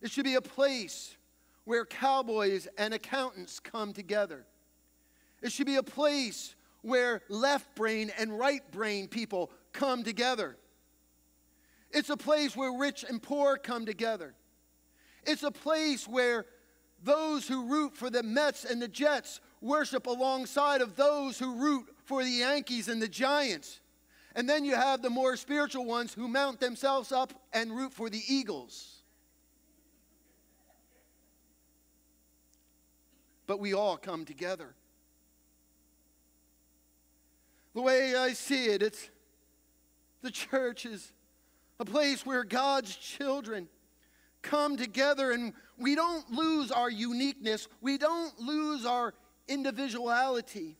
It 0.00 0.10
should 0.10 0.24
be 0.24 0.34
a 0.34 0.42
place 0.42 1.16
where 1.64 1.84
cowboys 1.84 2.66
and 2.78 2.94
accountants 2.94 3.60
come 3.60 3.92
together. 3.92 4.44
It 5.42 5.52
should 5.52 5.66
be 5.66 5.76
a 5.76 5.82
place 5.82 6.54
where 6.82 7.22
left 7.28 7.74
brain 7.74 8.10
and 8.18 8.38
right 8.38 8.62
brain 8.72 9.08
people 9.08 9.50
come 9.72 10.02
together. 10.02 10.56
It's 11.90 12.10
a 12.10 12.16
place 12.16 12.56
where 12.56 12.72
rich 12.72 13.04
and 13.08 13.22
poor 13.22 13.56
come 13.56 13.84
together. 13.84 14.34
It's 15.24 15.42
a 15.42 15.50
place 15.50 16.08
where 16.08 16.46
those 17.02 17.46
who 17.48 17.66
root 17.66 17.96
for 17.96 18.10
the 18.10 18.22
Mets 18.22 18.64
and 18.64 18.80
the 18.80 18.88
Jets 18.88 19.40
worship 19.60 20.06
alongside 20.06 20.80
of 20.80 20.96
those 20.96 21.38
who 21.38 21.54
root 21.54 21.86
for 22.10 22.24
the 22.24 22.30
Yankees 22.30 22.88
and 22.88 23.00
the 23.00 23.06
Giants. 23.06 23.78
And 24.34 24.50
then 24.50 24.64
you 24.64 24.74
have 24.74 25.00
the 25.00 25.08
more 25.08 25.36
spiritual 25.36 25.84
ones 25.84 26.12
who 26.12 26.26
mount 26.26 26.58
themselves 26.58 27.12
up 27.12 27.32
and 27.52 27.70
root 27.70 27.94
for 27.94 28.10
the 28.10 28.20
Eagles. 28.26 28.96
But 33.46 33.60
we 33.60 33.74
all 33.74 33.96
come 33.96 34.24
together. 34.24 34.74
The 37.76 37.82
way 37.82 38.16
I 38.16 38.32
see 38.32 38.66
it, 38.66 38.82
it's 38.82 39.08
the 40.20 40.32
church 40.32 40.86
is 40.86 41.12
a 41.78 41.84
place 41.84 42.26
where 42.26 42.42
God's 42.42 42.96
children 42.96 43.68
come 44.42 44.76
together 44.76 45.30
and 45.30 45.52
we 45.78 45.94
don't 45.94 46.28
lose 46.32 46.72
our 46.72 46.90
uniqueness, 46.90 47.68
we 47.80 47.98
don't 47.98 48.36
lose 48.40 48.84
our 48.84 49.14
individuality, 49.46 50.76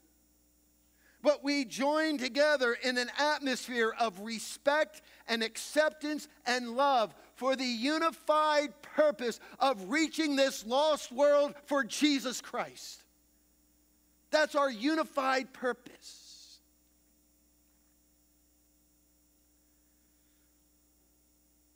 but 1.22 1.44
we 1.44 1.64
join 1.64 2.18
together 2.18 2.76
in 2.82 2.96
an 2.98 3.10
atmosphere 3.18 3.94
of 3.98 4.20
respect 4.20 5.02
and 5.28 5.42
acceptance 5.42 6.28
and 6.46 6.70
love 6.70 7.14
for 7.34 7.56
the 7.56 7.64
unified 7.64 8.68
purpose 8.82 9.40
of 9.58 9.90
reaching 9.90 10.36
this 10.36 10.66
lost 10.66 11.12
world 11.12 11.54
for 11.66 11.84
Jesus 11.84 12.40
Christ. 12.40 13.02
That's 14.30 14.54
our 14.54 14.70
unified 14.70 15.52
purpose. 15.52 16.60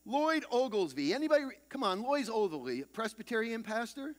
Lloyd 0.06 0.44
Ogilvie, 0.50 1.14
Anybody? 1.14 1.44
Come 1.70 1.82
on, 1.82 2.02
Lloyd 2.02 2.28
Ogilvie, 2.28 2.84
Presbyterian 2.92 3.62
pastor. 3.62 4.14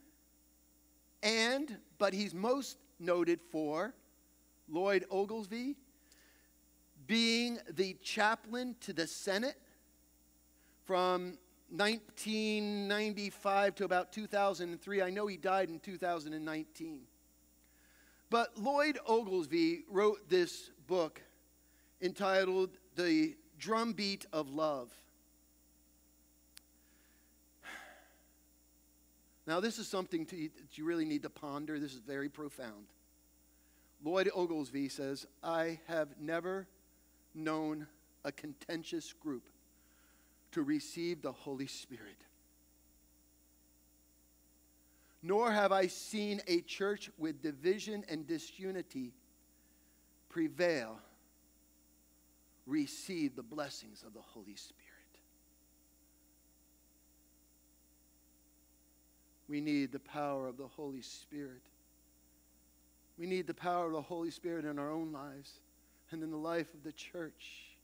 And, 1.21 1.77
but 1.97 2.13
he's 2.13 2.33
most 2.33 2.77
noted 2.99 3.39
for 3.51 3.93
Lloyd 4.69 5.05
Ogilvie 5.11 5.75
being 7.07 7.59
the 7.69 7.95
chaplain 8.01 8.75
to 8.81 8.93
the 8.93 9.07
Senate 9.07 9.57
from 10.85 11.37
1995 11.69 13.75
to 13.75 13.85
about 13.85 14.11
2003. 14.11 15.01
I 15.01 15.09
know 15.09 15.27
he 15.27 15.37
died 15.37 15.69
in 15.69 15.79
2019. 15.79 17.01
But 18.29 18.57
Lloyd 18.57 18.99
Ogilvie 19.07 19.83
wrote 19.89 20.29
this 20.29 20.71
book 20.87 21.21
entitled 22.01 22.71
The 22.95 23.35
Drumbeat 23.59 24.25
of 24.33 24.49
Love. 24.49 24.91
Now, 29.47 29.59
this 29.59 29.77
is 29.77 29.87
something 29.87 30.25
to, 30.25 30.35
that 30.35 30.77
you 30.77 30.85
really 30.85 31.05
need 31.05 31.21
to 31.21 31.29
ponder. 31.29 31.79
This 31.79 31.93
is 31.93 31.99
very 31.99 32.29
profound. 32.29 32.87
Lloyd 34.03 34.29
Ogilvie 34.35 34.89
says, 34.89 35.25
I 35.43 35.79
have 35.87 36.09
never 36.19 36.67
known 37.33 37.87
a 38.23 38.31
contentious 38.31 39.13
group 39.13 39.43
to 40.51 40.63
receive 40.63 41.21
the 41.21 41.31
Holy 41.31 41.67
Spirit. 41.67 42.17
Nor 45.21 45.51
have 45.51 45.71
I 45.71 45.87
seen 45.87 46.41
a 46.47 46.61
church 46.61 47.09
with 47.17 47.41
division 47.41 48.05
and 48.07 48.27
disunity 48.27 49.11
prevail 50.29 50.99
receive 52.67 53.35
the 53.35 53.43
blessings 53.43 54.03
of 54.05 54.13
the 54.13 54.21
Holy 54.21 54.55
Spirit. 54.55 54.85
We 59.47 59.61
need 59.61 59.91
the 59.91 59.99
power 59.99 60.47
of 60.47 60.57
the 60.57 60.67
Holy 60.67 61.01
Spirit. 61.01 61.61
We 63.17 63.25
need 63.25 63.47
the 63.47 63.53
power 63.53 63.87
of 63.87 63.93
the 63.93 64.01
Holy 64.01 64.31
Spirit 64.31 64.65
in 64.65 64.77
our 64.77 64.91
own 64.91 65.11
lives 65.11 65.59
and 66.11 66.21
in 66.21 66.31
the 66.31 66.37
life 66.37 66.73
of 66.73 66.83
the 66.83 66.91
church. 66.91 67.75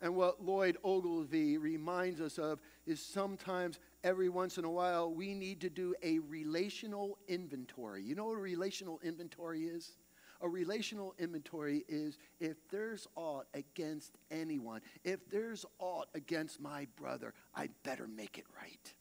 And 0.00 0.16
what 0.16 0.44
Lloyd 0.44 0.76
Ogilvie 0.84 1.56
reminds 1.58 2.20
us 2.20 2.38
of 2.38 2.58
is 2.86 3.00
sometimes, 3.00 3.78
every 4.02 4.28
once 4.28 4.58
in 4.58 4.64
a 4.64 4.70
while, 4.70 5.10
we 5.10 5.34
need 5.34 5.60
to 5.60 5.70
do 5.70 5.94
a 6.02 6.18
relational 6.18 7.18
inventory. 7.28 8.02
You 8.02 8.14
know 8.14 8.26
what 8.26 8.36
a 8.36 8.40
relational 8.40 9.00
inventory 9.02 9.64
is? 9.64 9.92
A 10.40 10.48
relational 10.48 11.14
inventory 11.18 11.84
is 11.88 12.18
if 12.40 12.56
there's 12.70 13.06
aught 13.16 13.46
against 13.54 14.12
anyone, 14.30 14.82
if 15.04 15.20
there's 15.30 15.64
aught 15.78 16.08
against 16.14 16.60
my 16.60 16.86
brother, 16.96 17.32
I 17.54 17.68
better 17.82 18.06
make 18.06 18.36
it 18.36 18.44
right. 18.60 18.92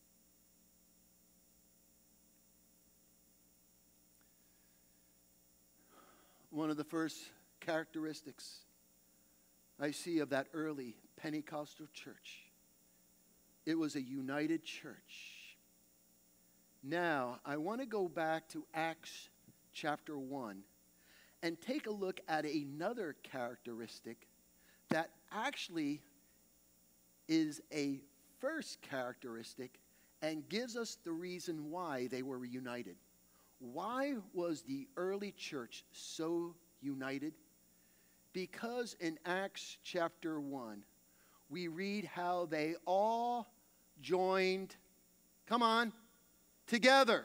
One 6.53 6.69
of 6.69 6.77
the 6.77 6.83
first 6.83 7.17
characteristics 7.59 8.59
I 9.79 9.89
see 9.89 10.19
of 10.19 10.29
that 10.29 10.47
early 10.53 10.95
Pentecostal 11.17 11.87
church. 11.93 12.45
It 13.65 13.75
was 13.75 13.95
a 13.95 14.01
united 14.01 14.63
church. 14.63 15.57
Now, 16.83 17.39
I 17.43 17.57
want 17.57 17.79
to 17.79 17.87
go 17.87 18.07
back 18.07 18.47
to 18.49 18.65
Acts 18.75 19.29
chapter 19.73 20.19
1 20.19 20.61
and 21.41 21.59
take 21.59 21.87
a 21.87 21.91
look 21.91 22.19
at 22.27 22.45
another 22.45 23.15
characteristic 23.23 24.27
that 24.89 25.09
actually 25.31 26.01
is 27.27 27.61
a 27.73 27.99
first 28.39 28.79
characteristic 28.83 29.79
and 30.21 30.47
gives 30.49 30.77
us 30.77 30.97
the 31.03 31.11
reason 31.11 31.71
why 31.71 32.07
they 32.11 32.21
were 32.21 32.45
united. 32.45 32.95
Why 33.71 34.15
was 34.33 34.63
the 34.63 34.89
early 34.97 35.31
church 35.31 35.85
so 35.93 36.53
united? 36.81 37.33
Because 38.33 38.97
in 38.99 39.17
Acts 39.25 39.77
chapter 39.83 40.41
1, 40.41 40.83
we 41.47 41.69
read 41.69 42.03
how 42.03 42.45
they 42.47 42.75
all 42.85 43.47
joined, 44.01 44.75
come 45.47 45.63
on, 45.63 45.93
together. 46.67 47.23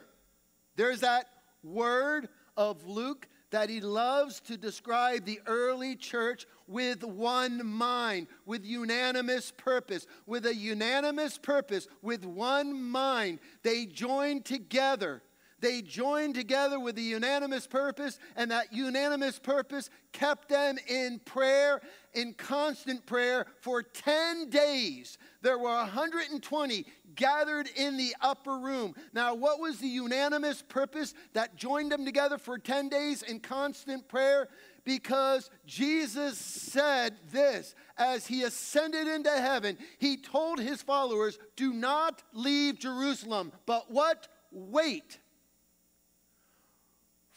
There's 0.76 1.00
that 1.00 1.26
word 1.64 2.28
of 2.56 2.86
Luke 2.86 3.26
that 3.50 3.68
he 3.68 3.80
loves 3.80 4.38
to 4.42 4.56
describe 4.56 5.24
the 5.24 5.40
early 5.44 5.96
church 5.96 6.46
with 6.68 7.02
one 7.02 7.66
mind, 7.66 8.28
with 8.46 8.64
unanimous 8.64 9.50
purpose. 9.56 10.06
With 10.24 10.46
a 10.46 10.54
unanimous 10.54 11.36
purpose, 11.36 11.88
with 12.00 12.24
one 12.24 12.80
mind, 12.80 13.40
they 13.64 13.86
joined 13.86 14.44
together 14.44 15.20
They 15.60 15.82
joined 15.82 16.36
together 16.36 16.78
with 16.78 16.98
a 16.98 17.02
unanimous 17.02 17.66
purpose, 17.66 18.18
and 18.36 18.50
that 18.50 18.72
unanimous 18.72 19.38
purpose 19.38 19.90
kept 20.12 20.48
them 20.48 20.78
in 20.86 21.20
prayer, 21.24 21.80
in 22.14 22.34
constant 22.34 23.04
prayer, 23.06 23.46
for 23.60 23.82
10 23.82 24.50
days. 24.50 25.18
There 25.42 25.58
were 25.58 25.74
120 25.74 26.86
gathered 27.16 27.68
in 27.74 27.96
the 27.96 28.14
upper 28.20 28.56
room. 28.56 28.94
Now, 29.12 29.34
what 29.34 29.58
was 29.58 29.78
the 29.78 29.88
unanimous 29.88 30.62
purpose 30.62 31.14
that 31.32 31.56
joined 31.56 31.90
them 31.90 32.04
together 32.04 32.38
for 32.38 32.58
10 32.58 32.88
days 32.88 33.22
in 33.22 33.40
constant 33.40 34.08
prayer? 34.08 34.48
Because 34.84 35.50
Jesus 35.66 36.38
said 36.38 37.16
this 37.32 37.74
as 37.96 38.28
he 38.28 38.44
ascended 38.44 39.08
into 39.08 39.30
heaven, 39.30 39.76
he 39.98 40.16
told 40.16 40.60
his 40.60 40.82
followers, 40.82 41.38
Do 41.56 41.72
not 41.72 42.22
leave 42.32 42.78
Jerusalem, 42.78 43.52
but 43.66 43.90
what? 43.90 44.28
Wait 44.50 45.18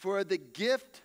for 0.02 0.24
the 0.24 0.36
gift 0.36 1.00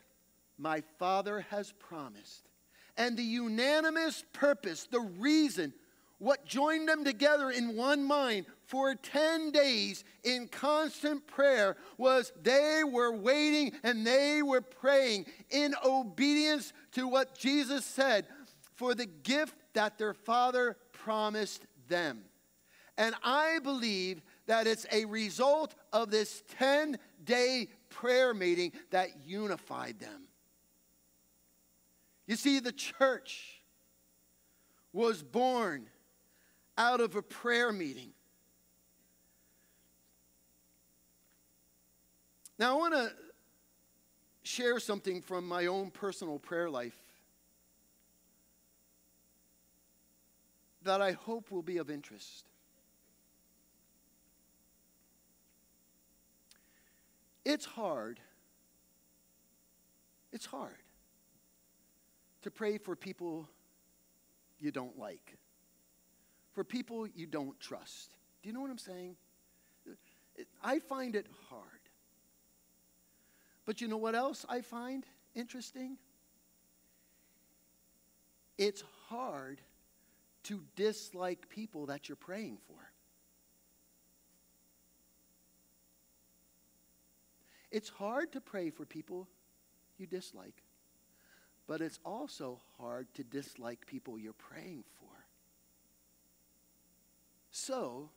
my 0.57 0.81
Father 0.97 1.45
has 1.51 1.71
promised. 1.73 2.49
And 2.97 3.15
the 3.15 3.21
unanimous 3.21 4.23
purpose, 4.33 4.87
the 4.89 5.01
reason, 5.19 5.71
what 6.17 6.47
joined 6.47 6.89
them 6.89 7.05
together 7.05 7.51
in 7.51 7.75
one 7.75 8.03
mind 8.03 8.47
for 8.65 8.95
10 8.95 9.51
days 9.51 10.03
in 10.23 10.47
constant 10.47 11.27
prayer 11.27 11.77
was 11.99 12.33
they 12.41 12.81
were 12.83 13.15
waiting 13.15 13.73
and 13.83 14.05
they 14.05 14.41
were 14.41 14.61
praying 14.61 15.27
in 15.51 15.75
obedience 15.85 16.73
to 16.93 17.07
what 17.07 17.37
Jesus 17.37 17.85
said 17.85 18.25
for 18.77 18.95
the 18.95 19.05
gift 19.05 19.53
that 19.73 19.99
their 19.99 20.15
Father 20.15 20.75
promised 20.91 21.67
them. 21.87 22.23
And 22.97 23.13
I 23.23 23.59
believe 23.61 24.23
that 24.47 24.65
it's 24.65 24.87
a 24.91 25.05
result 25.05 25.75
of 25.93 26.09
this 26.09 26.41
10 26.57 26.97
day 27.23 27.67
prayer 27.99 28.33
meeting 28.33 28.71
that 28.91 29.09
unified 29.25 29.99
them. 29.99 30.23
You 32.27 32.35
see, 32.35 32.59
the 32.59 32.71
church 32.71 33.61
was 34.93 35.23
born 35.23 35.87
out 36.77 37.01
of 37.01 37.15
a 37.15 37.21
prayer 37.21 37.71
meeting. 37.71 38.11
Now, 42.59 42.73
I 42.73 42.75
want 42.75 42.93
to 42.93 43.11
share 44.43 44.79
something 44.79 45.21
from 45.21 45.47
my 45.47 45.67
own 45.67 45.91
personal 45.91 46.39
prayer 46.39 46.69
life 46.69 46.97
that 50.83 51.01
I 51.01 51.11
hope 51.11 51.51
will 51.51 51.61
be 51.61 51.77
of 51.77 51.89
interest. 51.89 52.45
It's 57.47 57.63
hard. 57.63 58.19
It's 60.33 60.45
hard 60.45 60.75
to 62.41 62.51
pray 62.51 62.77
for 62.77 62.93
people 62.93 63.47
you 64.59 64.69
don't 64.69 64.99
like, 64.99 65.37
for 66.51 66.65
people 66.65 67.07
you 67.07 67.25
don't 67.25 67.57
trust. 67.61 68.11
Do 68.43 68.49
you 68.49 68.53
know 68.53 68.59
what 68.59 68.69
I'm 68.69 68.77
saying? 68.77 69.15
I 70.61 70.79
find 70.79 71.15
it 71.15 71.25
hard. 71.49 71.63
But 73.65 73.79
you 73.79 73.87
know 73.87 73.95
what 73.95 74.13
else 74.13 74.45
I 74.49 74.59
find 74.59 75.05
interesting? 75.33 75.95
It's 78.57 78.83
hard 79.07 79.61
to 80.43 80.61
dislike 80.75 81.47
people 81.47 81.85
that 81.85 82.09
you're 82.09 82.17
praying 82.17 82.57
for. 82.67 82.86
It's 87.71 87.89
hard 87.89 88.31
to 88.33 88.41
pray 88.41 88.69
for 88.69 88.85
people 88.85 89.27
you 89.97 90.07
dislike, 90.07 90.63
but 91.67 91.81
it's 91.81 91.99
also 92.05 92.61
hard 92.77 93.13
to 93.15 93.23
dislike 93.23 93.85
people 93.85 94.17
you're 94.17 94.33
praying 94.33 94.83
for. 94.99 95.07
So, 97.51 98.09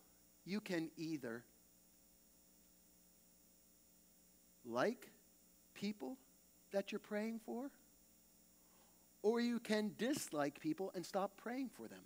you 0.44 0.60
can 0.60 0.90
either 0.96 1.44
like 4.64 5.10
people 5.74 6.16
that 6.72 6.92
you're 6.92 6.98
praying 6.98 7.40
for, 7.44 7.70
or 9.22 9.40
you 9.40 9.58
can 9.58 9.92
dislike 9.98 10.60
people 10.60 10.92
and 10.94 11.04
stop 11.04 11.36
praying 11.36 11.70
for 11.74 11.88
them. 11.88 12.02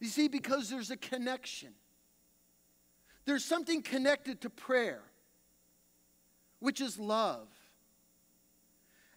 You 0.00 0.08
see, 0.08 0.28
because 0.28 0.68
there's 0.70 0.90
a 0.90 0.96
connection. 0.96 1.74
There's 3.24 3.44
something 3.44 3.82
connected 3.82 4.40
to 4.40 4.50
prayer 4.50 5.02
which 6.62 6.80
is 6.80 6.98
love. 6.98 7.48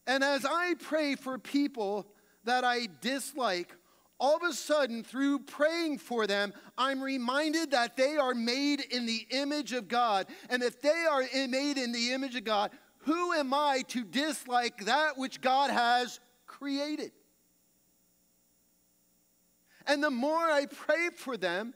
And 0.07 0.23
as 0.23 0.45
I 0.45 0.73
pray 0.79 1.15
for 1.15 1.37
people 1.37 2.07
that 2.43 2.63
I 2.63 2.87
dislike, 3.01 3.75
all 4.19 4.35
of 4.35 4.43
a 4.43 4.53
sudden, 4.53 5.03
through 5.03 5.39
praying 5.39 5.99
for 5.99 6.25
them, 6.25 6.53
I'm 6.77 7.03
reminded 7.03 7.71
that 7.71 7.97
they 7.97 8.17
are 8.17 8.33
made 8.33 8.81
in 8.81 9.05
the 9.05 9.27
image 9.29 9.73
of 9.73 9.87
God. 9.87 10.27
And 10.49 10.63
if 10.63 10.81
they 10.81 11.05
are 11.09 11.23
made 11.47 11.77
in 11.77 11.91
the 11.91 12.13
image 12.13 12.35
of 12.35 12.43
God, 12.45 12.71
who 12.99 13.33
am 13.33 13.53
I 13.53 13.83
to 13.89 14.03
dislike 14.03 14.85
that 14.85 15.17
which 15.17 15.41
God 15.41 15.69
has 15.69 16.19
created? 16.47 17.11
And 19.85 20.03
the 20.03 20.09
more 20.09 20.49
I 20.49 20.65
pray 20.65 21.09
for 21.15 21.37
them, 21.37 21.75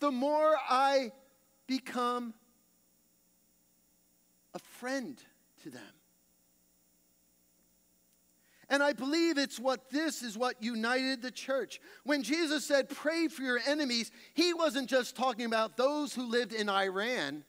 the 0.00 0.10
more 0.10 0.54
I 0.68 1.12
become 1.66 2.34
a 4.54 4.58
friend 4.58 5.20
to 5.62 5.70
them. 5.70 5.82
And 8.70 8.82
I 8.82 8.92
believe 8.92 9.36
it's 9.36 9.60
what 9.60 9.90
this 9.90 10.22
is 10.22 10.38
what 10.38 10.62
united 10.62 11.20
the 11.20 11.30
church. 11.30 11.80
When 12.04 12.22
Jesus 12.22 12.64
said, 12.64 12.88
Pray 12.88 13.28
for 13.28 13.42
your 13.42 13.60
enemies, 13.66 14.10
he 14.32 14.54
wasn't 14.54 14.88
just 14.88 15.16
talking 15.16 15.44
about 15.44 15.76
those 15.76 16.14
who 16.14 16.26
lived 16.26 16.52
in 16.52 16.68
Iran, 16.68 17.44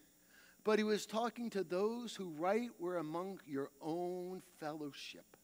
but 0.63 0.77
he 0.77 0.83
was 0.83 1.05
talking 1.05 1.49
to 1.51 1.63
those 1.63 2.15
who 2.15 2.33
right 2.37 2.69
were 2.79 2.97
among 2.97 3.39
your 3.47 3.69
own 3.81 4.41
fellowship. 4.59 5.37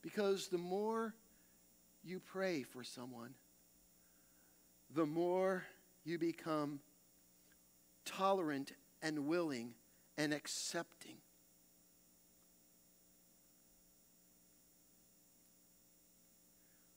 Because 0.00 0.48
the 0.48 0.58
more 0.58 1.14
you 2.02 2.20
pray 2.20 2.62
for 2.62 2.82
someone, 2.82 3.34
the 4.94 5.06
more 5.06 5.64
you 6.04 6.18
become 6.18 6.80
tolerant 8.06 8.72
and 9.02 9.26
willing 9.26 9.74
and 10.16 10.32
accepting. 10.32 11.16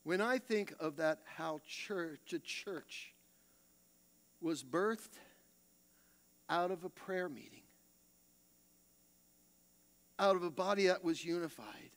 When 0.03 0.21
I 0.21 0.37
think 0.37 0.73
of 0.79 0.95
that, 0.95 1.19
how 1.25 1.59
church, 1.67 2.33
a 2.33 2.39
church 2.39 3.13
was 4.41 4.63
birthed 4.63 5.19
out 6.49 6.71
of 6.71 6.83
a 6.83 6.89
prayer 6.89 7.29
meeting, 7.29 7.61
out 10.17 10.35
of 10.35 10.43
a 10.43 10.49
body 10.49 10.87
that 10.87 11.03
was 11.03 11.23
unified. 11.23 11.91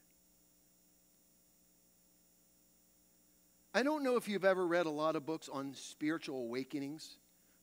I 3.73 3.83
don't 3.83 4.03
know 4.03 4.17
if 4.17 4.29
you've 4.29 4.45
ever 4.45 4.67
read 4.67 4.85
a 4.85 4.91
lot 4.91 5.17
of 5.17 5.25
books 5.25 5.49
on 5.49 5.73
spiritual 5.75 6.41
awakenings 6.41 7.17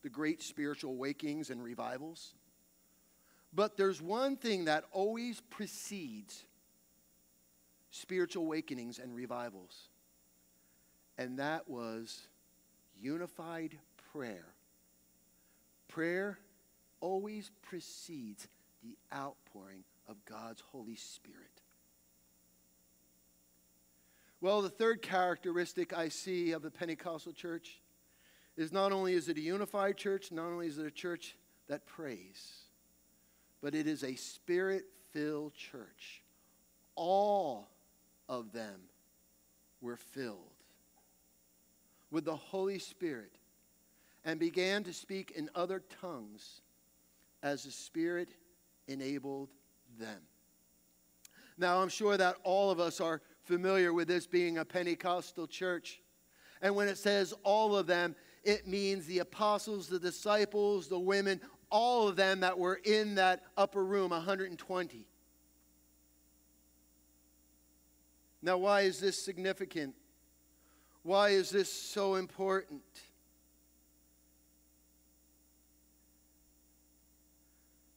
the 0.03 0.09
great 0.09 0.41
spiritual 0.41 0.95
wakings 0.95 1.49
and 1.49 1.63
revivals. 1.63 2.33
But 3.53 3.77
there's 3.77 4.01
one 4.01 4.35
thing 4.37 4.65
that 4.65 4.83
always 4.91 5.41
precedes 5.49 6.43
spiritual 7.91 8.43
awakenings 8.43 8.99
and 8.99 9.15
revivals, 9.15 9.89
and 11.17 11.39
that 11.39 11.69
was 11.69 12.27
unified 13.01 13.77
prayer. 14.13 14.45
Prayer 15.87 16.37
always 17.01 17.49
precedes 17.63 18.47
the 18.83 18.95
outpouring 19.13 19.83
of 20.07 20.23
God's 20.25 20.61
Holy 20.71 20.95
Spirit. 20.95 21.61
Well, 24.41 24.61
the 24.61 24.69
third 24.69 25.01
characteristic 25.01 25.97
I 25.97 26.09
see 26.09 26.51
of 26.51 26.61
the 26.61 26.71
Pentecostal 26.71 27.33
church 27.33 27.81
is 28.59 28.73
not 28.73 28.91
only 28.91 29.13
is 29.13 29.29
it 29.29 29.37
a 29.37 29.41
unified 29.41 29.95
church, 29.95 30.31
not 30.31 30.47
only 30.47 30.67
is 30.67 30.77
it 30.77 30.85
a 30.85 30.91
church 30.91 31.35
that 31.69 31.85
prays, 31.85 32.63
but 33.61 33.73
it 33.73 33.87
is 33.87 34.03
a 34.03 34.15
spirit 34.15 34.85
filled 35.11 35.53
church. 35.53 36.23
All 36.95 37.69
of 38.27 38.51
them 38.51 38.81
were 39.81 39.95
filled 39.95 40.37
with 42.11 42.25
the 42.25 42.35
Holy 42.35 42.79
Spirit 42.79 43.31
and 44.25 44.39
began 44.39 44.83
to 44.83 44.91
speak 44.91 45.31
in 45.31 45.49
other 45.55 45.81
tongues 46.01 46.61
as 47.41 47.63
the 47.63 47.71
Spirit 47.71 48.29
enabled 48.89 49.49
them. 49.97 50.19
Now, 51.57 51.81
I'm 51.81 51.89
sure 51.89 52.17
that 52.17 52.35
all 52.43 52.71
of 52.71 52.79
us 52.79 52.99
are 52.99 53.21
familiar 53.43 53.93
with 53.93 54.09
this 54.09 54.27
being 54.27 54.57
a 54.57 54.65
Pentecostal 54.65 55.47
church. 55.47 56.01
And 56.61 56.75
when 56.75 56.89
it 56.89 56.97
says 56.97 57.33
all 57.43 57.75
of 57.75 57.87
them, 57.87 58.15
it 58.43 58.67
means 58.67 59.05
the 59.05 59.19
apostles, 59.19 59.87
the 59.87 59.99
disciples, 59.99 60.87
the 60.87 60.99
women, 60.99 61.41
all 61.69 62.07
of 62.07 62.15
them 62.15 62.39
that 62.39 62.57
were 62.57 62.79
in 62.83 63.15
that 63.15 63.43
upper 63.57 63.83
room, 63.83 64.11
120. 64.11 65.05
Now, 68.41 68.57
why 68.57 68.81
is 68.81 68.99
this 68.99 69.21
significant? 69.21 69.95
Why 71.03 71.29
is 71.29 71.49
this 71.49 71.71
so 71.71 72.15
important? 72.15 72.81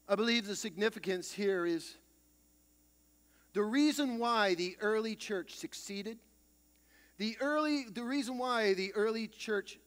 I 0.09 0.15
believe 0.15 0.47
the 0.47 0.57
significance 0.57 1.33
here 1.33 1.65
is 1.65 1.95
the 3.55 3.63
reason 3.63 4.19
why 4.19 4.55
the 4.55 4.77
early 4.81 5.15
church 5.15 5.57
succeeded, 5.57 6.19
the, 7.19 7.37
early, 7.41 7.85
the 7.85 8.03
reason 8.03 8.37
why 8.37 8.75
the 8.75 8.93
early 8.95 9.29
church 9.29 9.79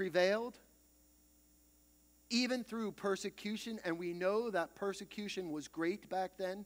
prevailed, 0.00 0.58
even 2.30 2.64
through 2.64 2.90
persecution, 2.90 3.78
and 3.84 3.98
we 3.98 4.14
know 4.14 4.48
that 4.48 4.74
persecution 4.74 5.52
was 5.52 5.68
great 5.68 6.08
back 6.08 6.30
then. 6.38 6.64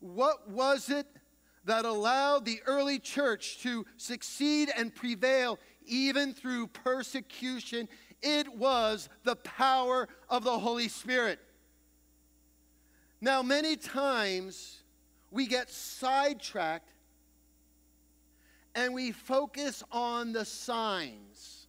What 0.00 0.50
was 0.50 0.90
it 0.90 1.06
that 1.64 1.84
allowed 1.84 2.44
the 2.44 2.60
early 2.66 2.98
church 2.98 3.58
to 3.62 3.86
succeed 3.98 4.68
and 4.76 4.92
prevail 4.92 5.60
even 5.86 6.34
through 6.34 6.66
persecution? 6.66 7.88
It 8.20 8.52
was 8.52 9.08
the 9.22 9.36
power 9.36 10.08
of 10.28 10.42
the 10.42 10.58
Holy 10.58 10.88
Spirit. 10.88 11.38
Now, 13.20 13.44
many 13.44 13.76
times 13.76 14.82
we 15.30 15.46
get 15.46 15.70
sidetracked 15.70 16.90
and 18.74 18.92
we 18.92 19.12
focus 19.12 19.84
on 19.92 20.32
the 20.32 20.44
signs. 20.44 21.63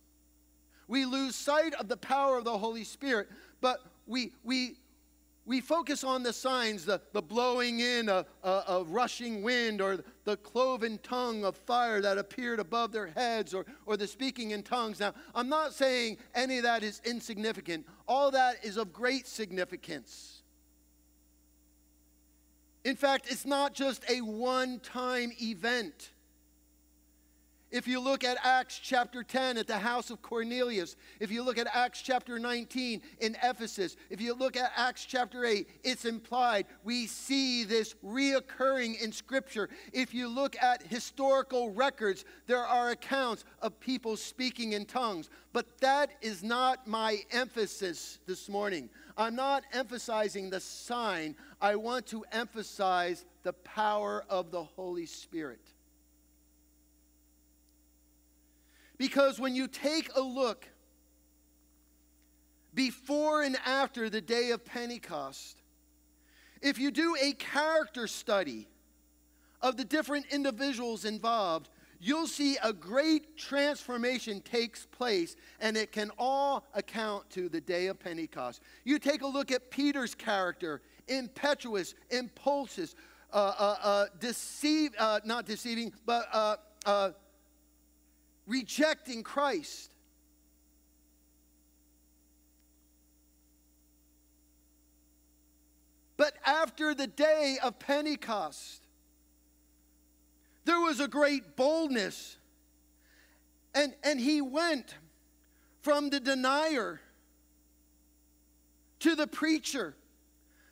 We 0.87 1.05
lose 1.05 1.35
sight 1.35 1.73
of 1.73 1.87
the 1.87 1.97
power 1.97 2.37
of 2.37 2.43
the 2.43 2.57
Holy 2.57 2.83
Spirit, 2.83 3.29
but 3.61 3.79
we, 4.05 4.33
we, 4.43 4.75
we 5.45 5.61
focus 5.61 6.03
on 6.03 6.23
the 6.23 6.33
signs 6.33 6.85
the, 6.85 7.01
the 7.13 7.21
blowing 7.21 7.79
in 7.79 8.09
of, 8.09 8.25
of 8.43 8.89
rushing 8.89 9.41
wind, 9.41 9.81
or 9.81 10.03
the 10.23 10.37
cloven 10.37 10.99
tongue 11.01 11.43
of 11.43 11.55
fire 11.55 12.01
that 12.01 12.17
appeared 12.17 12.59
above 12.59 12.91
their 12.91 13.07
heads, 13.07 13.53
or, 13.53 13.65
or 13.85 13.97
the 13.97 14.07
speaking 14.07 14.51
in 14.51 14.63
tongues. 14.63 14.99
Now, 14.99 15.13
I'm 15.33 15.49
not 15.49 15.73
saying 15.73 16.17
any 16.33 16.57
of 16.57 16.63
that 16.63 16.83
is 16.83 17.01
insignificant, 17.05 17.85
all 18.07 18.31
that 18.31 18.63
is 18.63 18.77
of 18.77 18.93
great 18.93 19.27
significance. 19.27 20.43
In 22.83 22.95
fact, 22.95 23.25
it's 23.31 23.47
not 23.47 23.73
just 23.73 24.03
a 24.09 24.21
one 24.21 24.79
time 24.79 25.31
event. 25.41 26.11
If 27.71 27.87
you 27.87 27.99
look 27.99 28.23
at 28.23 28.37
Acts 28.43 28.79
chapter 28.81 29.23
10 29.23 29.57
at 29.57 29.67
the 29.67 29.77
house 29.77 30.09
of 30.09 30.21
Cornelius, 30.21 30.95
if 31.19 31.31
you 31.31 31.43
look 31.43 31.57
at 31.57 31.67
Acts 31.73 32.01
chapter 32.01 32.37
19 32.37 33.01
in 33.19 33.35
Ephesus, 33.43 33.97
if 34.09 34.21
you 34.21 34.33
look 34.35 34.55
at 34.55 34.71
Acts 34.77 35.03
chapter 35.03 35.43
8, 35.43 35.67
it's 35.83 36.05
implied. 36.05 36.67
We 36.83 37.07
see 37.07 37.63
this 37.63 37.95
reoccurring 38.05 39.01
in 39.01 39.11
Scripture. 39.11 39.69
If 39.91 40.13
you 40.13 40.27
look 40.27 40.55
at 40.61 40.83
historical 40.83 41.71
records, 41.71 42.23
there 42.45 42.65
are 42.65 42.91
accounts 42.91 43.43
of 43.61 43.79
people 43.79 44.15
speaking 44.15 44.73
in 44.73 44.85
tongues. 44.85 45.29
But 45.51 45.79
that 45.79 46.11
is 46.21 46.43
not 46.43 46.87
my 46.87 47.19
emphasis 47.31 48.19
this 48.27 48.47
morning. 48.47 48.89
I'm 49.17 49.35
not 49.35 49.63
emphasizing 49.73 50.49
the 50.49 50.59
sign, 50.59 51.35
I 51.61 51.75
want 51.77 52.05
to 52.07 52.25
emphasize 52.31 53.25
the 53.43 53.53
power 53.53 54.25
of 54.29 54.51
the 54.51 54.63
Holy 54.63 55.05
Spirit. 55.05 55.74
Because 58.97 59.39
when 59.39 59.55
you 59.55 59.67
take 59.67 60.09
a 60.15 60.21
look 60.21 60.67
before 62.73 63.43
and 63.43 63.57
after 63.65 64.09
the 64.09 64.21
day 64.21 64.51
of 64.51 64.65
Pentecost, 64.65 65.61
if 66.61 66.79
you 66.79 66.91
do 66.91 67.15
a 67.21 67.33
character 67.33 68.07
study 68.07 68.67
of 69.61 69.77
the 69.77 69.85
different 69.85 70.25
individuals 70.31 71.05
involved, 71.05 71.69
you'll 71.99 72.27
see 72.27 72.57
a 72.63 72.71
great 72.71 73.37
transformation 73.37 74.41
takes 74.41 74.85
place, 74.85 75.35
and 75.59 75.77
it 75.77 75.91
can 75.91 76.11
all 76.17 76.65
account 76.73 77.29
to 77.31 77.49
the 77.49 77.61
day 77.61 77.87
of 77.87 77.99
Pentecost. 77.99 78.61
You 78.83 78.99
take 78.99 79.21
a 79.21 79.27
look 79.27 79.51
at 79.51 79.71
Peter's 79.71 80.13
character, 80.13 80.81
impetuous, 81.07 81.95
impulsive, 82.09 82.93
uh, 83.33 83.53
uh, 83.57 83.75
uh, 83.81 84.05
deceive, 84.19 84.91
uh, 84.99 85.19
not 85.25 85.45
deceiving, 85.45 85.93
but 86.05 86.27
uh, 86.31 86.55
uh, 86.85 87.09
rejecting 88.47 89.23
Christ. 89.23 89.91
But 96.17 96.33
after 96.45 96.93
the 96.93 97.07
day 97.07 97.57
of 97.61 97.77
Pentecost, 97.79 98.81
there 100.63 100.79
was 100.79 100.99
a 100.99 101.07
great 101.07 101.55
boldness. 101.55 102.37
And, 103.73 103.93
and 104.03 104.19
he 104.19 104.41
went 104.41 104.95
from 105.81 106.09
the 106.09 106.19
denier 106.19 107.01
to 108.99 109.15
the 109.15 109.27
preacher. 109.27 109.95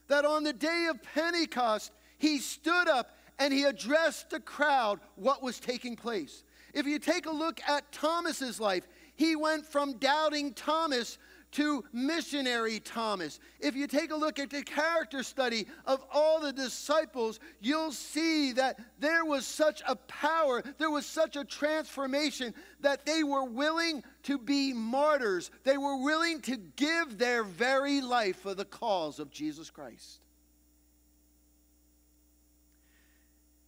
That 0.07 0.25
on 0.25 0.43
the 0.43 0.53
day 0.53 0.87
of 0.89 1.01
Pentecost, 1.13 1.91
he 2.17 2.39
stood 2.39 2.87
up 2.87 3.17
and 3.39 3.53
he 3.53 3.63
addressed 3.63 4.29
the 4.29 4.39
crowd 4.39 4.99
what 5.15 5.43
was 5.43 5.59
taking 5.59 5.95
place. 5.95 6.43
If 6.73 6.87
you 6.87 6.99
take 6.99 7.25
a 7.25 7.31
look 7.31 7.61
at 7.67 7.91
Thomas's 7.91 8.59
life, 8.59 8.87
he 9.15 9.35
went 9.35 9.65
from 9.65 9.93
doubting 9.97 10.53
Thomas 10.53 11.17
to 11.53 11.83
missionary 11.93 12.79
Thomas. 12.79 13.39
If 13.59 13.75
you 13.75 13.85
take 13.85 14.11
a 14.11 14.15
look 14.15 14.39
at 14.39 14.49
the 14.49 14.63
character 14.63 15.21
study 15.21 15.67
of 15.85 16.03
all 16.11 16.39
the 16.39 16.51
disciples, 16.51 17.39
you'll 17.61 17.91
see 17.91 18.53
that 18.53 18.79
there 18.99 19.23
was 19.23 19.45
such 19.45 19.83
a 19.87 19.95
power, 19.95 20.63
there 20.79 20.89
was 20.89 21.05
such 21.05 21.35
a 21.35 21.45
transformation 21.45 22.55
that 22.81 23.05
they 23.05 23.23
were 23.23 23.45
willing 23.45 24.03
to 24.23 24.39
be 24.39 24.73
martyrs. 24.73 25.51
They 25.63 25.77
were 25.77 25.97
willing 25.97 26.41
to 26.41 26.57
give 26.57 27.19
their 27.19 27.43
very 27.43 28.01
life 28.01 28.37
for 28.37 28.55
the 28.55 28.65
cause 28.65 29.19
of 29.19 29.29
Jesus 29.29 29.69
Christ. 29.69 30.22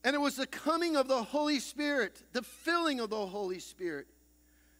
And 0.06 0.14
it 0.14 0.20
was 0.20 0.36
the 0.36 0.46
coming 0.46 0.96
of 0.96 1.08
the 1.08 1.24
Holy 1.24 1.60
Spirit, 1.60 2.22
the 2.32 2.44
filling 2.44 3.00
of 3.00 3.10
the 3.10 3.26
Holy 3.26 3.58
Spirit, 3.58 4.06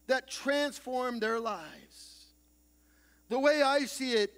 that 0.06 0.30
transformed 0.30 1.20
their 1.20 1.40
lives. 1.40 2.28
The 3.30 3.40
way 3.40 3.64
I 3.64 3.86
see 3.86 4.14
it, 4.14 4.32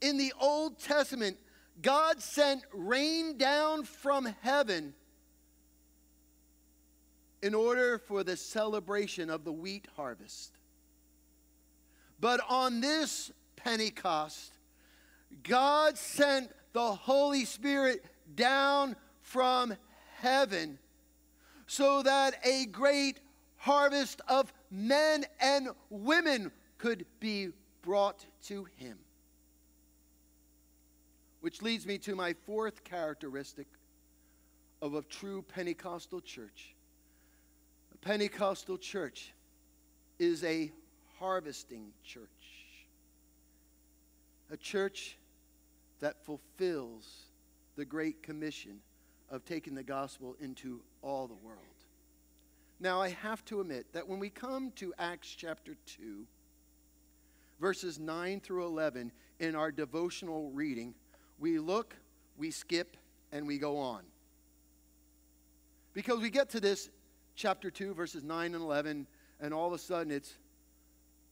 in 0.00 0.16
the 0.16 0.32
Old 0.40 0.78
Testament, 0.78 1.36
God 1.82 2.22
sent 2.22 2.62
rain 2.72 3.36
down 3.36 3.84
from 3.84 4.34
heaven 4.40 4.94
in 7.42 7.54
order 7.54 7.98
for 7.98 8.24
the 8.24 8.38
celebration 8.38 9.28
of 9.28 9.44
the 9.44 9.52
wheat 9.52 9.86
harvest. 9.96 10.52
But 12.18 12.40
on 12.48 12.80
this 12.80 13.30
Pentecost, 13.56 14.52
God 15.42 15.98
sent 15.98 16.50
the 16.72 16.94
Holy 16.94 17.44
Spirit 17.44 18.02
down 18.34 18.96
from 19.20 19.74
heaven 20.20 20.78
so 21.66 22.02
that 22.02 22.34
a 22.44 22.66
great 22.66 23.20
harvest 23.56 24.20
of 24.28 24.52
men 24.70 25.24
and 25.40 25.68
women 25.90 26.50
could 26.78 27.04
be 27.20 27.48
brought 27.82 28.24
to 28.44 28.66
him. 28.76 28.98
Which 31.40 31.62
leads 31.62 31.86
me 31.86 31.98
to 31.98 32.14
my 32.14 32.34
fourth 32.44 32.84
characteristic 32.84 33.66
of 34.82 34.94
a 34.94 35.02
true 35.02 35.42
Pentecostal 35.42 36.20
church. 36.20 36.74
A 37.94 37.98
Pentecostal 37.98 38.78
church 38.78 39.32
is 40.18 40.44
a 40.44 40.70
harvesting 41.18 41.92
church, 42.04 42.28
a 44.50 44.56
church 44.56 45.16
that 46.00 46.24
fulfills 46.24 47.26
the 47.76 47.84
Great 47.84 48.22
Commission 48.22 48.80
of 49.30 49.44
taking 49.44 49.74
the 49.74 49.82
gospel 49.82 50.36
into 50.40 50.80
all 51.02 51.26
the 51.26 51.34
world. 51.34 51.60
Now, 52.78 53.00
I 53.00 53.08
have 53.08 53.44
to 53.46 53.60
admit 53.60 53.92
that 53.92 54.06
when 54.06 54.18
we 54.18 54.28
come 54.28 54.70
to 54.76 54.92
Acts 54.98 55.34
chapter 55.34 55.76
2, 55.86 56.26
verses 57.58 57.98
9 57.98 58.40
through 58.40 58.66
11 58.66 59.12
in 59.40 59.56
our 59.56 59.72
devotional 59.72 60.50
reading, 60.50 60.94
we 61.38 61.58
look, 61.58 61.96
we 62.36 62.50
skip, 62.50 62.96
and 63.32 63.46
we 63.46 63.58
go 63.58 63.78
on. 63.78 64.02
Because 65.94 66.20
we 66.20 66.28
get 66.28 66.50
to 66.50 66.60
this 66.60 66.90
chapter 67.34 67.70
2, 67.70 67.94
verses 67.94 68.22
9 68.22 68.54
and 68.54 68.62
11, 68.62 69.06
and 69.40 69.54
all 69.54 69.66
of 69.66 69.72
a 69.72 69.78
sudden 69.78 70.12
it's 70.12 70.34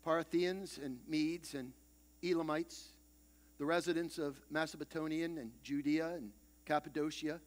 Parthians 0.02 0.78
and 0.82 0.98
Medes 1.06 1.54
and 1.54 1.72
Elamites, 2.22 2.92
the 3.58 3.64
residents 3.64 4.18
of 4.18 4.40
Macedonia 4.50 5.26
and 5.26 5.50
Judea 5.62 6.14
and 6.14 6.30
Cappadocia, 6.64 7.40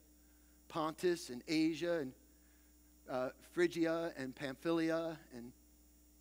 Pontus 0.69 1.29
and 1.29 1.43
Asia 1.47 1.99
and 1.99 2.13
uh, 3.09 3.29
Phrygia 3.51 4.11
and 4.17 4.35
Pamphylia 4.35 5.17
and 5.35 5.51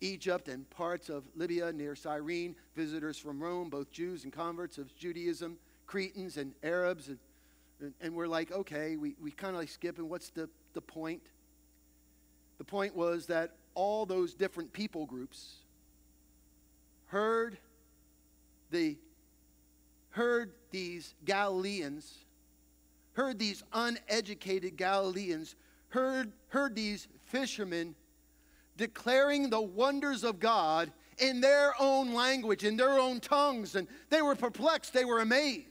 Egypt 0.01 0.47
and 0.47 0.69
parts 0.69 1.09
of 1.09 1.23
Libya 1.35 1.71
near 1.73 1.95
Cyrene, 1.95 2.55
visitors 2.75 3.17
from 3.17 3.41
Rome, 3.41 3.69
both 3.69 3.91
Jews 3.91 4.23
and 4.23 4.31
converts 4.31 4.77
of 4.77 4.95
Judaism, 4.95 5.57
Cretans 5.85 6.37
and 6.37 6.53
Arabs. 6.63 7.07
And, 7.07 7.17
and, 7.79 7.93
and 8.01 8.13
we're 8.13 8.27
like, 8.27 8.51
okay, 8.51 8.95
we, 8.95 9.15
we 9.21 9.31
kind 9.31 9.55
of 9.55 9.61
like 9.61 9.69
skip, 9.69 9.97
and 9.97 10.09
what's 10.09 10.29
the, 10.29 10.49
the 10.73 10.81
point? 10.81 11.21
The 12.57 12.63
point 12.63 12.95
was 12.95 13.25
that 13.27 13.55
all 13.73 14.05
those 14.05 14.33
different 14.33 14.73
people 14.73 15.05
groups 15.05 15.57
heard 17.07 17.57
the 18.71 18.97
heard 20.11 20.51
these 20.71 21.13
Galileans, 21.25 22.11
heard 23.17 23.39
these 23.39 23.63
uneducated 23.73 24.77
Galileans, 24.77 25.55
heard, 25.89 26.31
heard 26.49 26.75
these 26.75 27.07
fishermen 27.25 27.95
declaring 28.77 29.49
the 29.49 29.59
wonders 29.59 30.23
of 30.23 30.39
God 30.39 30.91
in 31.17 31.41
their 31.41 31.73
own 31.79 32.13
language, 32.13 32.63
in 32.63 32.77
their 32.77 32.99
own 32.99 33.19
tongues, 33.19 33.75
and 33.75 33.87
they 34.11 34.21
were 34.21 34.35
perplexed, 34.35 34.93
they 34.93 35.03
were 35.03 35.19
amazed. 35.19 35.65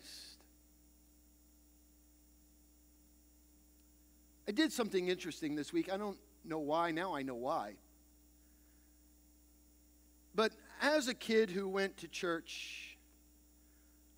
I 4.48 4.50
did 4.50 4.72
something 4.72 5.06
interesting 5.06 5.54
this 5.54 5.72
week. 5.72 5.88
I 5.88 5.96
don't 5.96 6.18
know 6.44 6.58
why, 6.58 6.90
now 6.90 7.14
I 7.14 7.22
know 7.22 7.36
why. 7.36 7.74
But 10.34 10.50
as 10.82 11.06
a 11.06 11.14
kid 11.14 11.50
who 11.50 11.68
went 11.68 11.96
to 11.98 12.08
church, 12.08 12.98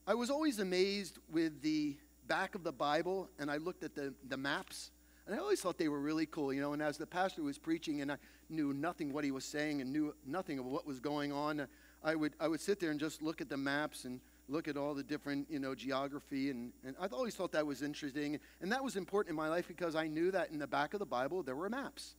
I 0.07 0.15
was 0.15 0.31
always 0.31 0.61
amazed 0.61 1.19
with 1.31 1.61
the 1.61 1.99
back 2.29 2.55
of 2.55 2.63
the 2.63 2.73
Bible, 2.73 3.29
and 3.39 3.51
I 3.51 3.57
looked 3.57 3.83
at 3.83 3.95
the, 3.95 4.15
the 4.29 4.37
maps, 4.37 4.91
and 5.27 5.35
I 5.35 5.39
always 5.39 5.61
thought 5.61 5.79
they 5.79 5.89
were 5.89 6.01
really 6.01 6.27
cool, 6.27 6.53
you 6.53 6.61
know. 6.61 6.73
And 6.73 6.83
as 6.83 6.97
the 6.97 7.07
pastor 7.07 7.43
was 7.43 7.59
preaching, 7.59 8.01
and 8.01 8.13
I 8.13 8.17
knew 8.49 8.73
nothing 8.73 9.13
what 9.13 9.25
he 9.25 9.31
was 9.31 9.45
saying 9.45 9.81
and 9.81 9.93
knew 9.93 10.15
nothing 10.27 10.59
of 10.59 10.67
what 10.67 10.87
was 10.87 11.01
going 11.01 11.33
on, 11.33 11.67
I 12.03 12.15
would, 12.15 12.35
I 12.39 12.49
would 12.49 12.61
sit 12.61 12.79
there 12.81 12.91
and 12.91 13.01
just 13.01 13.23
look 13.23 13.41
at 13.41 13.49
the 13.49 13.57
maps 13.57 14.05
and 14.05 14.21
look 14.49 14.69
at 14.69 14.77
all 14.77 14.95
the 14.95 15.03
different, 15.03 15.47
you 15.51 15.59
know, 15.59 15.75
geography. 15.75 16.51
And, 16.51 16.73
and 16.85 16.97
I 17.01 17.07
always 17.07 17.35
thought 17.35 17.53
that 17.53 17.67
was 17.67 17.83
interesting. 17.83 18.39
And 18.61 18.73
that 18.73 18.83
was 18.83 18.97
important 18.97 19.31
in 19.31 19.37
my 19.37 19.49
life 19.49 19.69
because 19.69 19.95
I 19.95 20.07
knew 20.07 20.31
that 20.31 20.51
in 20.51 20.59
the 20.59 20.67
back 20.67 20.95
of 20.95 21.01
the 21.01 21.07
Bible 21.07 21.43
there 21.43 21.57
were 21.57 21.69
maps. 21.69 22.15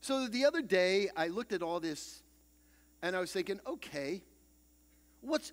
So 0.00 0.26
the 0.26 0.44
other 0.44 0.60
day, 0.60 1.08
I 1.16 1.28
looked 1.28 1.52
at 1.52 1.62
all 1.62 1.80
this 1.80 2.22
and 3.02 3.14
I 3.14 3.20
was 3.20 3.32
thinking, 3.32 3.60
okay, 3.66 4.22
what's, 5.20 5.52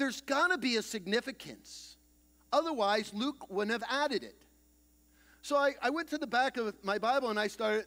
there's 0.00 0.22
got 0.22 0.48
to 0.48 0.56
be 0.56 0.76
a 0.76 0.82
significance. 0.82 1.96
Otherwise, 2.52 3.12
Luke 3.12 3.50
wouldn't 3.50 3.70
have 3.70 3.88
added 3.88 4.24
it. 4.24 4.34
So 5.42 5.56
I, 5.56 5.74
I 5.82 5.90
went 5.90 6.08
to 6.08 6.18
the 6.18 6.26
back 6.26 6.56
of 6.56 6.74
my 6.82 6.96
Bible 6.96 7.28
and 7.28 7.38
I 7.38 7.48
started 7.48 7.84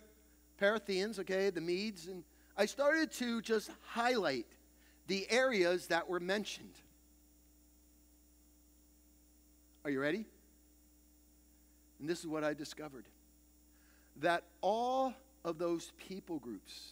Parthians, 0.60 1.17
okay, 1.19 1.49
the 1.49 1.60
Medes, 1.60 2.06
and 2.06 2.23
I 2.56 2.67
started 2.67 3.12
to 3.13 3.41
just 3.41 3.71
highlight 3.82 4.45
the 5.08 5.30
areas 5.32 5.88
that 5.88 6.08
were 6.08 6.19
mentioned. 6.19 6.76
Are 9.84 9.89
you 9.89 9.99
ready? 9.99 10.26
And 11.99 12.08
this 12.08 12.19
is 12.19 12.28
what 12.28 12.43
I 12.43 12.54
discovered 12.54 13.06
that 14.21 14.43
all 14.62 15.15
of 15.43 15.58
those 15.58 15.91
people 16.08 16.38
groups, 16.38 16.91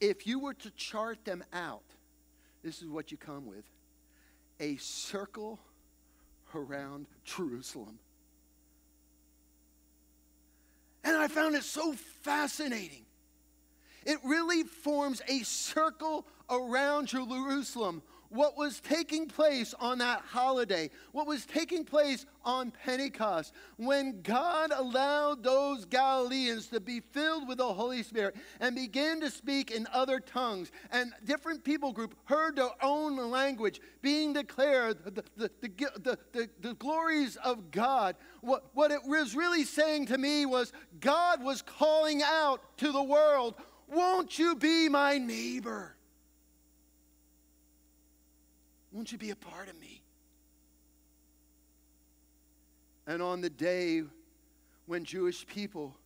if 0.00 0.24
you 0.24 0.38
were 0.38 0.54
to 0.54 0.70
chart 0.70 1.24
them 1.24 1.42
out, 1.52 1.82
this 2.68 2.82
is 2.82 2.88
what 2.90 3.10
you 3.10 3.16
come 3.16 3.46
with 3.46 3.64
a 4.60 4.76
circle 4.76 5.58
around 6.54 7.06
Jerusalem. 7.24 7.98
And 11.02 11.16
I 11.16 11.28
found 11.28 11.54
it 11.54 11.62
so 11.62 11.94
fascinating. 11.94 13.06
It 14.04 14.18
really 14.22 14.64
forms 14.64 15.22
a 15.28 15.38
circle 15.44 16.26
around 16.50 17.08
Jerusalem 17.08 18.02
what 18.30 18.56
was 18.56 18.80
taking 18.80 19.26
place 19.26 19.74
on 19.80 19.98
that 19.98 20.20
holiday, 20.20 20.90
what 21.12 21.26
was 21.26 21.46
taking 21.46 21.84
place 21.84 22.26
on 22.44 22.70
Pentecost, 22.70 23.54
when 23.76 24.20
God 24.22 24.70
allowed 24.74 25.42
those 25.42 25.84
Galileans 25.84 26.66
to 26.68 26.80
be 26.80 27.00
filled 27.00 27.48
with 27.48 27.58
the 27.58 27.72
Holy 27.72 28.02
Spirit 28.02 28.36
and 28.60 28.74
began 28.74 29.20
to 29.20 29.30
speak 29.30 29.70
in 29.70 29.86
other 29.92 30.20
tongues, 30.20 30.70
and 30.90 31.12
different 31.24 31.64
people 31.64 31.92
group 31.92 32.14
heard 32.24 32.56
their 32.56 32.70
own 32.82 33.16
language 33.30 33.80
being 34.02 34.32
declared 34.32 35.04
the, 35.04 35.24
the, 35.36 35.50
the, 35.60 36.18
the, 36.32 36.48
the 36.60 36.74
glories 36.74 37.36
of 37.36 37.70
God. 37.70 38.16
What, 38.40 38.66
what 38.74 38.90
it 38.90 39.04
was 39.04 39.34
really 39.34 39.64
saying 39.64 40.06
to 40.06 40.18
me 40.18 40.46
was 40.46 40.72
God 41.00 41.42
was 41.42 41.62
calling 41.62 42.22
out 42.22 42.78
to 42.78 42.92
the 42.92 43.02
world, 43.02 43.54
Won't 43.88 44.38
you 44.38 44.54
be 44.54 44.88
my 44.88 45.18
neighbor? 45.18 45.97
Won't 48.92 49.12
you 49.12 49.18
be 49.18 49.30
a 49.30 49.36
part 49.36 49.68
of 49.68 49.78
me? 49.80 50.02
And 53.06 53.22
on 53.22 53.40
the 53.40 53.50
day 53.50 54.02
when 54.86 55.04
Jewish 55.04 55.46
people 55.46 55.96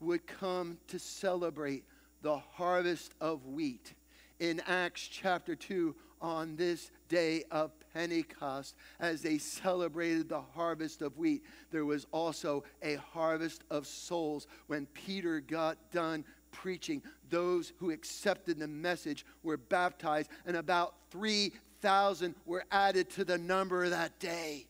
would 0.00 0.26
come 0.26 0.78
to 0.88 0.98
celebrate 0.98 1.84
the 2.22 2.38
harvest 2.38 3.12
of 3.20 3.46
wheat 3.46 3.94
in 4.38 4.60
Acts 4.66 5.06
chapter 5.06 5.54
2 5.54 5.94
on 6.22 6.56
this 6.56 6.90
day 7.08 7.44
of 7.50 7.72
Pentecost, 7.94 8.74
as 8.98 9.22
they 9.22 9.38
celebrated 9.38 10.28
the 10.28 10.40
harvest 10.40 11.02
of 11.02 11.16
wheat, 11.18 11.42
there 11.70 11.84
was 11.84 12.06
also 12.12 12.64
a 12.82 12.96
harvest 12.96 13.64
of 13.70 13.86
souls 13.86 14.46
when 14.66 14.86
Peter 14.86 15.40
got 15.40 15.76
done 15.90 16.24
preaching. 16.52 17.02
Those 17.30 17.72
who 17.78 17.90
accepted 17.90 18.58
the 18.58 18.68
message 18.68 19.24
were 19.42 19.56
baptized, 19.56 20.30
and 20.46 20.56
about 20.56 20.94
3 21.10 21.52
thousand 21.80 22.34
were 22.46 22.64
added 22.70 23.10
to 23.10 23.24
the 23.24 23.38
number 23.38 23.88
that 23.88 24.18
day. 24.18 24.66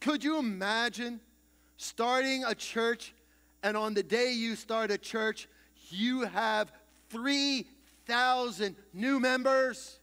Could 0.00 0.22
you 0.22 0.38
imagine 0.38 1.20
starting 1.76 2.44
a 2.44 2.54
church, 2.54 3.14
and 3.62 3.76
on 3.76 3.94
the 3.94 4.02
day 4.02 4.32
you 4.32 4.56
start 4.56 4.90
a 4.90 4.98
church, 4.98 5.48
you 5.88 6.22
have 6.22 6.72
3,000 7.10 8.76
new 8.92 9.20
members? 9.20 9.98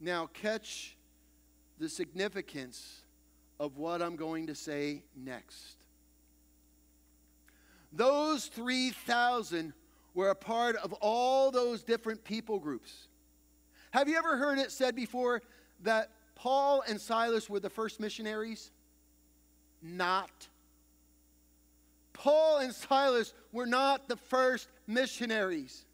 Now, 0.00 0.26
catch 0.26 0.96
the 1.78 1.88
significance 1.88 3.02
of 3.58 3.76
what 3.76 4.02
I'm 4.02 4.16
going 4.16 4.46
to 4.46 4.54
say 4.54 5.02
next. 5.16 5.76
Those 7.92 8.46
3,000 8.46 9.72
were 10.14 10.30
a 10.30 10.34
part 10.34 10.76
of 10.76 10.92
all 10.94 11.50
those 11.50 11.82
different 11.82 12.22
people 12.24 12.58
groups. 12.58 13.07
Have 13.90 14.08
you 14.08 14.16
ever 14.16 14.36
heard 14.36 14.58
it 14.58 14.70
said 14.70 14.94
before 14.94 15.42
that 15.82 16.10
Paul 16.34 16.82
and 16.88 17.00
Silas 17.00 17.48
were 17.48 17.60
the 17.60 17.70
first 17.70 18.00
missionaries? 18.00 18.70
Not. 19.82 20.48
Paul 22.12 22.58
and 22.58 22.74
Silas 22.74 23.32
were 23.52 23.66
not 23.66 24.08
the 24.08 24.16
first 24.16 24.68
missionaries. 24.86 25.84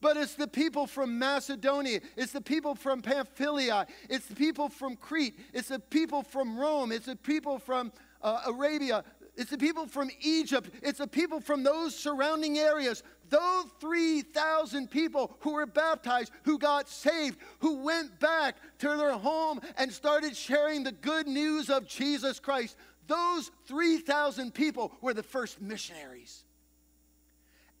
But 0.00 0.16
it's 0.16 0.34
the 0.34 0.48
people 0.48 0.86
from 0.86 1.18
Macedonia. 1.18 2.00
It's 2.16 2.32
the 2.32 2.40
people 2.40 2.74
from 2.74 3.00
Pamphylia. 3.00 3.86
It's 4.10 4.26
the 4.26 4.34
people 4.34 4.68
from 4.68 4.96
Crete. 4.96 5.38
It's 5.54 5.68
the 5.68 5.78
people 5.78 6.22
from 6.22 6.58
Rome. 6.58 6.92
It's 6.92 7.06
the 7.06 7.16
people 7.16 7.58
from 7.58 7.90
uh, 8.20 8.42
Arabia. 8.46 9.04
It's 9.36 9.50
the 9.50 9.58
people 9.58 9.86
from 9.86 10.10
Egypt. 10.20 10.70
It's 10.82 10.98
the 10.98 11.06
people 11.06 11.40
from 11.40 11.62
those 11.62 11.96
surrounding 11.96 12.58
areas. 12.58 13.02
Those 13.30 13.66
3,000 13.80 14.90
people 14.90 15.36
who 15.40 15.54
were 15.54 15.66
baptized, 15.66 16.32
who 16.44 16.58
got 16.58 16.88
saved, 16.88 17.38
who 17.60 17.82
went 17.82 18.20
back 18.20 18.56
to 18.78 18.88
their 18.96 19.12
home 19.12 19.60
and 19.76 19.92
started 19.92 20.36
sharing 20.36 20.84
the 20.84 20.92
good 20.92 21.26
news 21.26 21.70
of 21.70 21.86
Jesus 21.86 22.38
Christ. 22.38 22.76
Those 23.06 23.50
3,000 23.66 24.52
people 24.54 24.92
were 25.00 25.14
the 25.14 25.22
first 25.22 25.60
missionaries. 25.60 26.44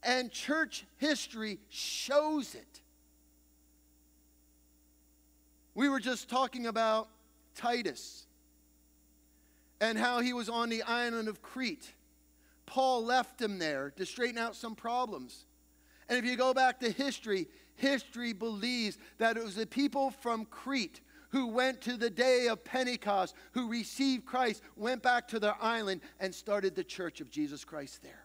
And 0.02 0.30
church 0.30 0.84
history 0.96 1.58
shows 1.68 2.54
it. 2.54 2.80
We 5.74 5.88
were 5.88 6.00
just 6.00 6.28
talking 6.28 6.66
about 6.66 7.08
Titus 7.54 8.26
and 9.80 9.98
how 9.98 10.20
he 10.20 10.32
was 10.32 10.48
on 10.48 10.68
the 10.68 10.82
island 10.82 11.28
of 11.28 11.42
Crete. 11.42 11.92
Paul 12.66 13.04
left 13.04 13.40
him 13.40 13.58
there 13.58 13.90
to 13.96 14.06
straighten 14.06 14.38
out 14.38 14.56
some 14.56 14.74
problems. 14.74 15.46
And 16.08 16.18
if 16.18 16.24
you 16.24 16.36
go 16.36 16.54
back 16.54 16.80
to 16.80 16.90
history, 16.90 17.48
history 17.76 18.32
believes 18.32 18.98
that 19.18 19.36
it 19.36 19.44
was 19.44 19.56
the 19.56 19.66
people 19.66 20.10
from 20.10 20.44
Crete 20.46 21.00
who 21.30 21.48
went 21.48 21.80
to 21.80 21.96
the 21.96 22.10
day 22.10 22.46
of 22.46 22.62
Pentecost, 22.62 23.34
who 23.52 23.68
received 23.68 24.24
Christ, 24.24 24.62
went 24.76 25.02
back 25.02 25.26
to 25.28 25.40
their 25.40 25.56
island, 25.60 26.00
and 26.20 26.32
started 26.32 26.76
the 26.76 26.84
church 26.84 27.20
of 27.20 27.28
Jesus 27.28 27.64
Christ 27.64 28.02
there. 28.02 28.24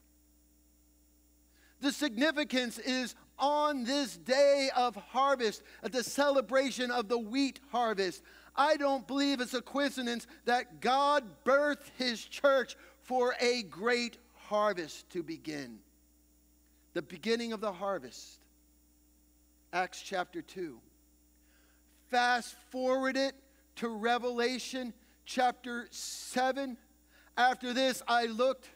The 1.81 1.91
significance 1.91 2.77
is 2.77 3.15
on 3.39 3.83
this 3.83 4.17
day 4.17 4.69
of 4.75 4.95
harvest, 4.95 5.63
at 5.81 5.91
the 5.91 6.03
celebration 6.03 6.91
of 6.91 7.07
the 7.07 7.17
wheat 7.17 7.59
harvest. 7.71 8.21
I 8.55 8.77
don't 8.77 9.07
believe 9.07 9.41
it's 9.41 9.53
a 9.53 9.61
coincidence 9.61 10.27
that 10.45 10.81
God 10.81 11.23
birthed 11.45 11.89
his 11.97 12.23
church 12.23 12.75
for 13.01 13.33
a 13.39 13.63
great 13.63 14.17
harvest 14.49 15.07
to 15.11 15.21
begin. 15.21 15.77
The 16.93 17.03
beginning 17.03 17.53
of 17.53 17.61
the 17.61 17.71
harvest. 17.71 18.39
Acts 19.71 20.01
chapter 20.01 20.41
2. 20.41 20.79
Fast 22.09 22.55
forward 22.71 23.15
it 23.15 23.35
to 23.75 23.89
Revelation 23.89 24.91
chapter 25.23 25.87
7. 25.91 26.75
After 27.37 27.73
this, 27.73 28.01
I 28.07 28.25
looked, 28.25 28.69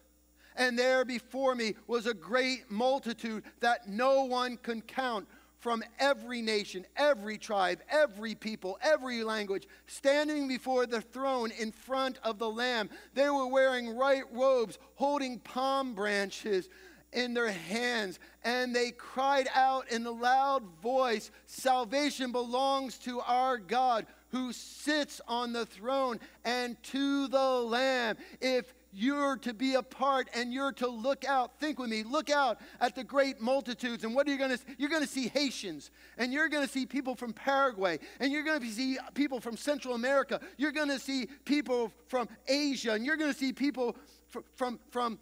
and 0.56 0.78
there 0.78 1.04
before 1.06 1.56
me 1.56 1.74
was 1.88 2.06
a 2.06 2.14
great 2.14 2.70
multitude 2.70 3.44
that 3.60 3.90
no 3.90 4.26
one 4.26 4.58
can 4.58 4.82
count 4.82 5.28
from 5.64 5.82
every 5.98 6.42
nation, 6.42 6.86
every 6.98 7.38
tribe, 7.38 7.80
every 7.90 8.36
people, 8.36 8.78
every 8.82 9.24
language, 9.24 9.66
standing 9.88 10.46
before 10.46 10.86
the 10.86 11.00
throne 11.00 11.52
in 11.58 11.72
front 11.72 12.20
of 12.22 12.38
the 12.38 12.50
Lamb. 12.50 12.90
They 13.14 13.30
were 13.30 13.48
wearing 13.48 13.96
white 13.96 14.26
robes, 14.34 14.78
holding 14.96 15.40
palm 15.40 15.96
branches 15.96 16.68
in 17.14 17.34
their 17.34 17.50
hands, 17.50 18.20
and 18.44 18.76
they 18.76 18.92
cried 18.92 19.48
out 19.56 19.90
in 19.90 20.06
a 20.06 20.12
loud 20.12 20.64
voice 20.82 21.32
Salvation 21.46 22.34
belongs 22.34 22.98
to 23.00 23.22
our 23.22 23.58
God 23.58 24.06
who 24.32 24.52
sits 24.52 25.22
on 25.30 25.54
the 25.54 25.66
throne 25.66 26.20
and 26.44 26.76
to 26.84 27.30
the 27.30 27.50
Lamb. 27.62 28.18
If 28.42 28.74
you're 28.94 29.38
to 29.38 29.54
be 29.54 29.74
a 29.74 29.82
part 29.82 30.30
and 30.36 30.54
you're 30.54 30.72
to 30.74 30.88
look 30.88 31.26
out. 31.26 31.60
Think 31.60 31.80
with 31.80 31.90
me. 31.90 32.04
Look 32.04 32.30
out 32.30 32.60
at 32.80 32.96
the 32.96 33.04
great 33.04 33.42
multitudes. 33.42 34.04
And 34.04 34.14
what 34.14 34.28
are 34.28 34.32
you 34.32 34.38
going 34.38 34.52
to 34.52 34.58
see? 34.58 34.66
You're 34.78 34.90
going 34.90 35.02
to 35.02 35.08
see 35.08 35.28
Haitians 35.28 35.90
and 36.18 36.32
you're 36.32 36.50
going 36.50 36.66
to 36.66 36.72
see 36.72 36.86
people 36.86 37.16
from 37.16 37.34
Paraguay 37.34 38.00
and 38.20 38.32
you're 38.32 38.44
going 38.44 38.62
to 38.62 38.68
see 38.68 38.98
people 39.16 39.40
from 39.40 39.58
Central 39.58 39.96
America. 39.96 40.40
You're 40.58 40.72
going 40.72 40.90
to 40.90 41.00
see 41.00 41.28
people 41.46 41.92
from 42.08 42.30
Asia 42.48 42.92
and 42.92 43.06
you're 43.06 43.18
going 43.18 43.34
to 43.34 43.38
see 43.38 43.52
people 43.52 43.96
from, 44.30 44.44
from, 44.56 44.80
from 44.92 45.20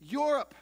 Europe 0.00 0.54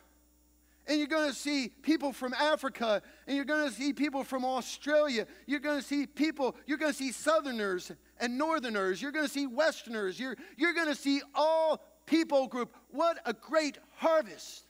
and 0.88 0.98
you're 0.98 1.06
going 1.06 1.28
to 1.28 1.36
see 1.36 1.68
people 1.82 2.12
from 2.14 2.32
Africa, 2.32 3.02
and 3.26 3.36
you're 3.36 3.44
going 3.44 3.68
to 3.68 3.74
see 3.74 3.92
people 3.92 4.24
from 4.24 4.42
Australia. 4.42 5.26
You're 5.46 5.60
going 5.60 5.78
to 5.78 5.84
see 5.84 6.06
people, 6.06 6.56
you're 6.66 6.78
going 6.78 6.92
to 6.92 6.96
see 6.96 7.12
Southerners 7.12 7.92
and 8.20 8.38
Northerners. 8.38 9.00
You're 9.00 9.12
going 9.12 9.26
to 9.26 9.32
see 9.32 9.46
Westerners. 9.46 10.18
You're, 10.18 10.36
you're 10.56 10.74
going 10.74 10.88
to 10.88 10.94
see 10.94 11.22
all 11.34 11.84
people 12.06 12.46
group. 12.46 12.74
What 12.90 13.18
a 13.24 13.32
great 13.32 13.78
harvest 13.96 14.64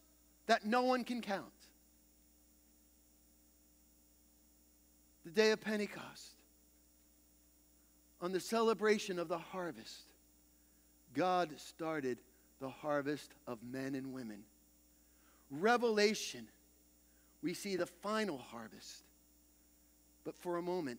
that 0.47 0.65
no 0.65 0.83
one 0.83 1.05
can 1.05 1.21
count. 1.21 1.45
The 5.25 5.31
day 5.31 5.51
of 5.51 5.61
Pentecost, 5.61 6.35
on 8.21 8.33
the 8.33 8.41
celebration 8.41 9.19
of 9.19 9.29
the 9.29 9.39
harvest, 9.39 10.03
God 11.15 11.51
started 11.59 12.19
the 12.61 12.69
harvest 12.69 13.33
of 13.47 13.59
men 13.63 13.95
and 13.95 14.13
women. 14.13 14.41
Revelation, 15.51 16.49
we 17.43 17.55
see 17.55 17.77
the 17.77 17.87
final 17.87 18.39
harvest. 18.39 19.03
But 20.25 20.37
for 20.37 20.57
a 20.57 20.63
moment, 20.63 20.99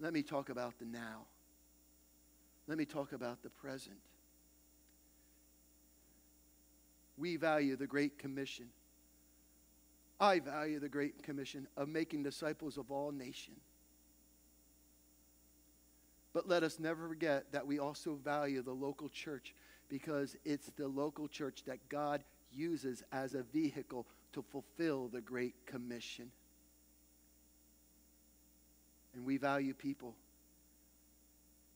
let 0.00 0.12
me 0.12 0.22
talk 0.22 0.48
about 0.48 0.78
the 0.78 0.84
now. 0.84 1.26
Let 2.66 2.78
me 2.78 2.84
talk 2.84 3.12
about 3.12 3.42
the 3.42 3.50
present. 3.50 3.96
We 7.16 7.36
value 7.36 7.76
the 7.76 7.86
Great 7.86 8.18
Commission. 8.18 8.66
I 10.20 10.40
value 10.40 10.78
the 10.78 10.88
Great 10.88 11.22
Commission 11.22 11.66
of 11.76 11.88
making 11.88 12.22
disciples 12.22 12.76
of 12.76 12.90
all 12.90 13.10
nations. 13.10 13.60
But 16.32 16.48
let 16.48 16.62
us 16.62 16.78
never 16.78 17.08
forget 17.08 17.50
that 17.52 17.66
we 17.66 17.78
also 17.78 18.14
value 18.22 18.62
the 18.62 18.72
local 18.72 19.08
church 19.08 19.54
because 19.88 20.36
it's 20.44 20.70
the 20.76 20.86
local 20.86 21.26
church 21.26 21.62
that 21.66 21.88
God 21.88 22.22
uses 22.52 23.02
as 23.10 23.34
a 23.34 23.42
vehicle 23.42 24.06
to 24.32 24.42
fulfill 24.42 25.08
the 25.08 25.20
Great 25.20 25.54
Commission. 25.66 26.30
And 29.14 29.24
we 29.24 29.36
value 29.36 29.74
people 29.74 30.14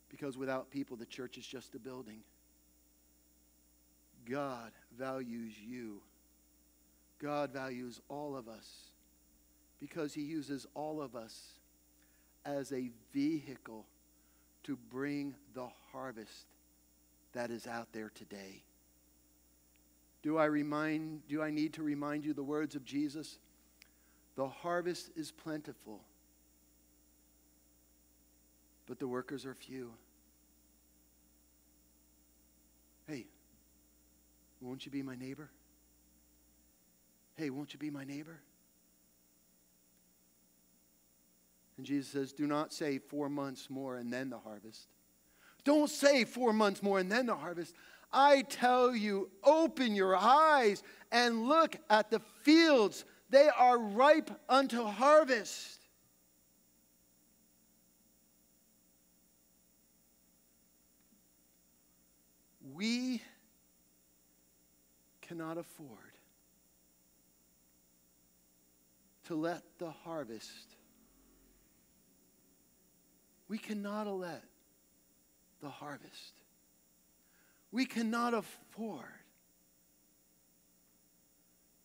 because 0.09 0.37
without 0.37 0.71
people, 0.71 0.97
the 0.97 1.07
church 1.07 1.39
is 1.39 1.47
just 1.47 1.75
a 1.75 1.79
building. 1.79 2.21
God 4.31 4.73
values 4.97 5.55
you. 5.59 6.03
God 7.21 7.51
values 7.51 8.01
all 8.09 8.37
of 8.37 8.49
us 8.49 8.69
because 9.81 10.13
He 10.13 10.23
uses 10.23 10.67
all 10.75 11.01
of 11.01 11.17
us 11.17 11.53
as 12.45 12.73
a 12.73 12.91
vehicle 13.13 13.87
to 14.65 14.77
bring 14.91 15.35
the 15.55 15.69
harvest 15.93 16.47
that 17.33 17.51
is 17.51 17.67
out 17.67 17.89
there 17.93 18.11
today. 18.15 18.63
Do 20.23 20.39
I 20.39 20.45
remind 20.45 21.27
do 21.27 21.43
I 21.43 21.51
need 21.51 21.73
to 21.75 21.83
remind 21.83 22.25
you 22.25 22.33
the 22.33 22.43
words 22.43 22.75
of 22.75 22.85
Jesus? 22.85 23.39
The 24.37 24.49
harvest 24.49 25.11
is 25.17 25.31
plentiful, 25.31 26.01
but 28.93 28.99
the 28.99 29.09
workers 29.09 29.47
are 29.47 29.55
few. 29.55 29.91
Hey, 33.09 33.25
won't 34.61 34.85
you 34.85 34.93
be 34.93 35.01
my 35.01 35.17
neighbor? 35.17 35.49
Hey, 37.35 37.49
won't 37.49 37.73
you 37.73 37.79
be 37.79 37.89
my 37.89 38.05
neighbor? 38.05 38.39
And 41.79 41.87
Jesus 41.87 42.13
says, 42.13 42.35
Do 42.35 42.47
not 42.47 42.75
say 42.75 42.99
four 42.99 43.31
months 43.31 43.71
more 43.71 43.97
and 43.97 44.13
then 44.13 44.29
the 44.29 44.39
harvest. 44.39 44.89
Don't 45.65 45.89
say 45.89 46.27
four 46.27 46.53
months 46.53 46.83
more 46.83 46.99
and 46.99 47.11
then 47.11 47.25
the 47.25 47.35
harvest. 47.35 47.75
I 48.13 48.43
tell 48.43 48.95
you, 48.95 49.31
open 49.43 49.95
your 49.95 50.15
eyes 50.15 50.83
and 51.11 51.49
look 51.49 51.77
at 51.89 52.11
the 52.11 52.21
fields. 52.43 53.07
They 53.31 53.49
are 53.57 53.79
ripe 53.79 54.31
unto 54.51 54.85
harvest. 54.85 55.82
We 62.83 63.23
cannot 65.21 65.57
afford 65.57 66.17
to 69.27 69.37
let 69.37 69.63
the 69.79 69.93
harvest, 69.93 70.75
we 73.47 73.59
cannot 73.59 74.09
let 74.09 74.43
the 75.61 75.69
harvest 75.69 76.33
we 77.71 77.87
cannot 77.87 78.35
afford 78.35 79.05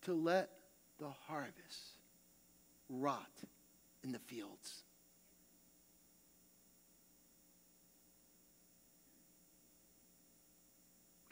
to 0.01 0.15
let 0.15 0.49
the 0.97 1.11
harvest 1.27 1.99
rot 2.89 3.29
in 4.03 4.11
the 4.11 4.19
fields. 4.19 4.81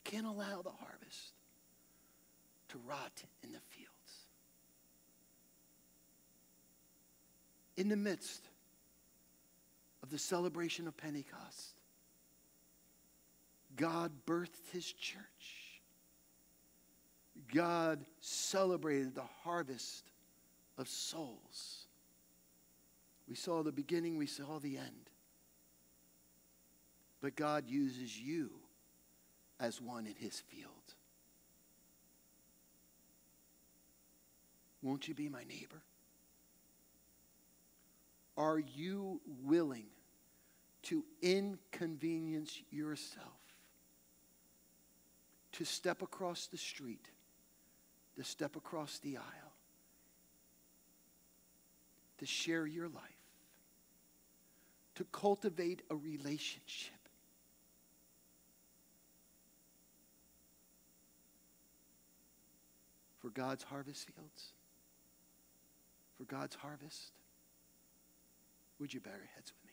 Can't 0.06 0.26
allow 0.26 0.62
the 0.62 0.70
harvest 0.70 1.34
to 2.70 2.78
rot 2.88 3.24
in 3.44 3.52
the 3.52 3.60
fields. 3.60 3.89
In 7.76 7.89
the 7.89 7.98
midst 7.98 8.44
of 10.02 10.10
the 10.10 10.18
celebration 10.18 10.88
of 10.88 10.96
Pentecost, 10.96 11.74
God 13.76 14.12
birthed 14.26 14.72
his 14.72 14.86
church. 14.94 15.82
God 17.54 18.06
celebrated 18.22 19.15
the 19.15 19.24
harvest 19.44 20.06
of 20.78 20.88
souls. 20.88 21.88
We 23.28 23.36
saw 23.36 23.63
the 23.63 23.72
beginning, 23.72 24.18
we 24.18 24.28
saw 24.28 24.60
the 24.60 24.78
end. 24.78 25.10
But 27.22 27.36
God 27.36 27.68
uses 27.68 28.18
you 28.18 28.52
as 29.60 29.82
one 29.82 30.06
in 30.06 30.16
his 30.16 30.39
field. 30.39 30.72
Won't 34.82 35.08
you 35.08 35.16
be 35.16 35.30
my 35.30 35.43
neighbor? 35.43 35.82
Are 38.38 38.60
you 38.60 39.22
willing 39.43 39.88
to 40.84 41.03
inconvenience 41.22 42.62
yourself 42.70 43.45
to 45.53 45.64
step 45.64 46.01
across 46.01 46.47
the 46.47 46.58
street, 46.58 47.08
to 48.18 48.24
step 48.24 48.56
across 48.56 48.99
the 48.99 49.18
aisle, 49.18 49.53
to 52.18 52.26
share 52.26 52.68
your 52.68 52.88
life, 52.89 53.01
to 54.95 55.06
cultivate 55.06 55.82
a 55.89 55.95
relationship. 55.95 56.95
for 63.26 63.32
God's 63.32 63.63
harvest 63.63 64.05
fields, 64.05 64.53
for 66.15 66.26
God's 66.26 66.53
harvest. 66.53 67.11
Would 68.80 68.93
you 68.93 68.99
bow 68.99 69.09
your 69.09 69.30
heads 69.34 69.51
with 69.51 69.65
me? 69.65 69.71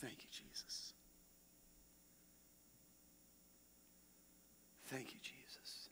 Thank 0.00 0.18
you, 0.18 0.28
Jesus. 0.30 0.92
Thank 4.88 5.14
you, 5.14 5.20
Jesus. 5.22 5.88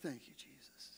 Thank 0.00 0.26
you, 0.26 0.32
Jesus. 0.38 0.95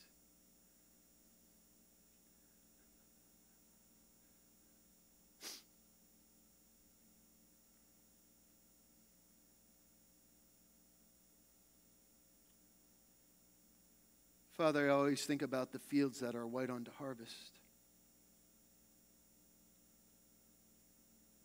Father, 14.59 14.91
I 14.91 14.93
always 14.93 15.23
think 15.23 15.41
about 15.41 15.71
the 15.71 15.79
fields 15.79 16.19
that 16.19 16.35
are 16.35 16.45
white 16.45 16.69
unto 16.69 16.91
harvest. 16.91 17.61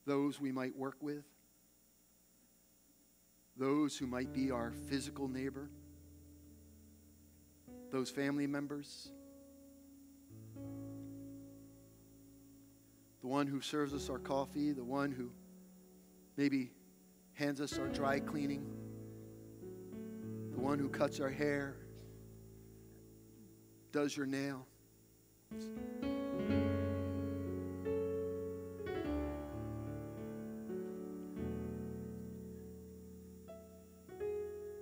Those 0.04 0.40
we 0.40 0.50
might 0.50 0.76
work 0.76 0.96
with, 1.00 1.22
those 3.56 3.96
who 3.96 4.08
might 4.08 4.32
be 4.32 4.50
our 4.50 4.72
physical 4.90 5.28
neighbor, 5.28 5.70
those 7.92 8.10
family 8.10 8.48
members, 8.48 9.12
the 13.20 13.28
one 13.28 13.46
who 13.46 13.60
serves 13.60 13.94
us 13.94 14.10
our 14.10 14.18
coffee, 14.18 14.72
the 14.72 14.82
one 14.82 15.12
who 15.12 15.30
maybe 16.36 16.72
hands 17.34 17.60
us 17.60 17.78
our 17.78 17.86
dry 17.86 18.18
cleaning, 18.18 18.66
the 20.50 20.58
one 20.58 20.80
who 20.80 20.88
cuts 20.88 21.20
our 21.20 21.30
hair, 21.30 21.76
does 23.94 24.16
your 24.16 24.26
nail. 24.26 24.66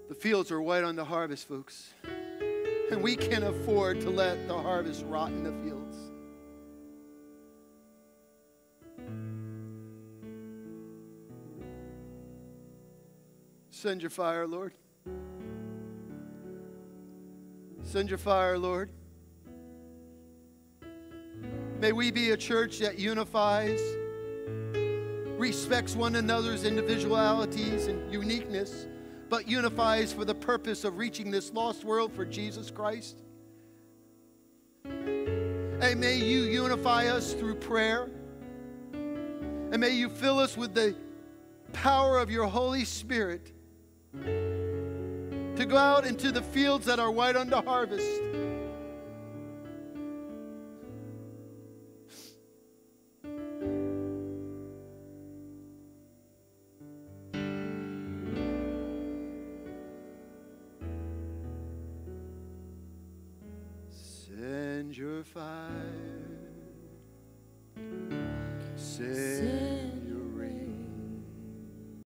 The 0.09 0.15
fields 0.15 0.51
are 0.51 0.63
white 0.63 0.83
on 0.83 0.97
the 0.97 1.05
harvest, 1.05 1.47
folks. 1.47 1.93
And 2.91 3.03
we 3.03 3.15
can't 3.15 3.45
afford 3.45 4.01
to 4.01 4.09
let 4.09 4.49
the 4.49 4.57
harvest 4.57 5.05
rot 5.07 5.29
in 5.29 5.45
the 5.45 5.53
fields. 5.63 5.99
Send 13.69 14.01
your 14.01 14.09
fire, 14.09 14.47
Lord. 14.47 14.73
Send 17.83 18.09
your 18.09 18.17
fire, 18.17 18.57
Lord. 18.57 18.89
May 21.83 21.91
we 21.91 22.13
be 22.13 22.31
a 22.31 22.37
church 22.37 22.79
that 22.79 22.97
unifies, 23.01 23.81
respects 25.37 25.97
one 25.97 26.15
another's 26.15 26.63
individualities 26.63 27.89
and 27.89 28.13
uniqueness, 28.13 28.87
but 29.29 29.49
unifies 29.49 30.13
for 30.13 30.25
the 30.25 30.37
purpose 30.37 30.85
of 30.85 30.97
reaching 30.97 31.29
this 31.33 31.53
lost 31.53 31.83
world 31.83 32.13
for 32.13 32.25
Jesus 32.25 32.71
Christ. 32.71 33.17
And 34.85 35.99
may 35.99 36.19
you 36.19 36.43
unify 36.43 37.09
us 37.09 37.33
through 37.33 37.57
prayer. 37.57 38.09
And 38.93 39.81
may 39.81 39.91
you 39.91 40.09
fill 40.09 40.39
us 40.39 40.57
with 40.57 40.75
the 40.75 40.95
power 41.73 42.21
of 42.21 42.31
your 42.31 42.47
Holy 42.47 42.85
Spirit 42.85 43.51
to 44.23 45.67
go 45.69 45.77
out 45.77 46.07
into 46.07 46.31
the 46.31 46.43
fields 46.43 46.87
that 46.87 47.01
are 47.01 47.11
white 47.11 47.35
unto 47.35 47.57
harvest 47.57 48.23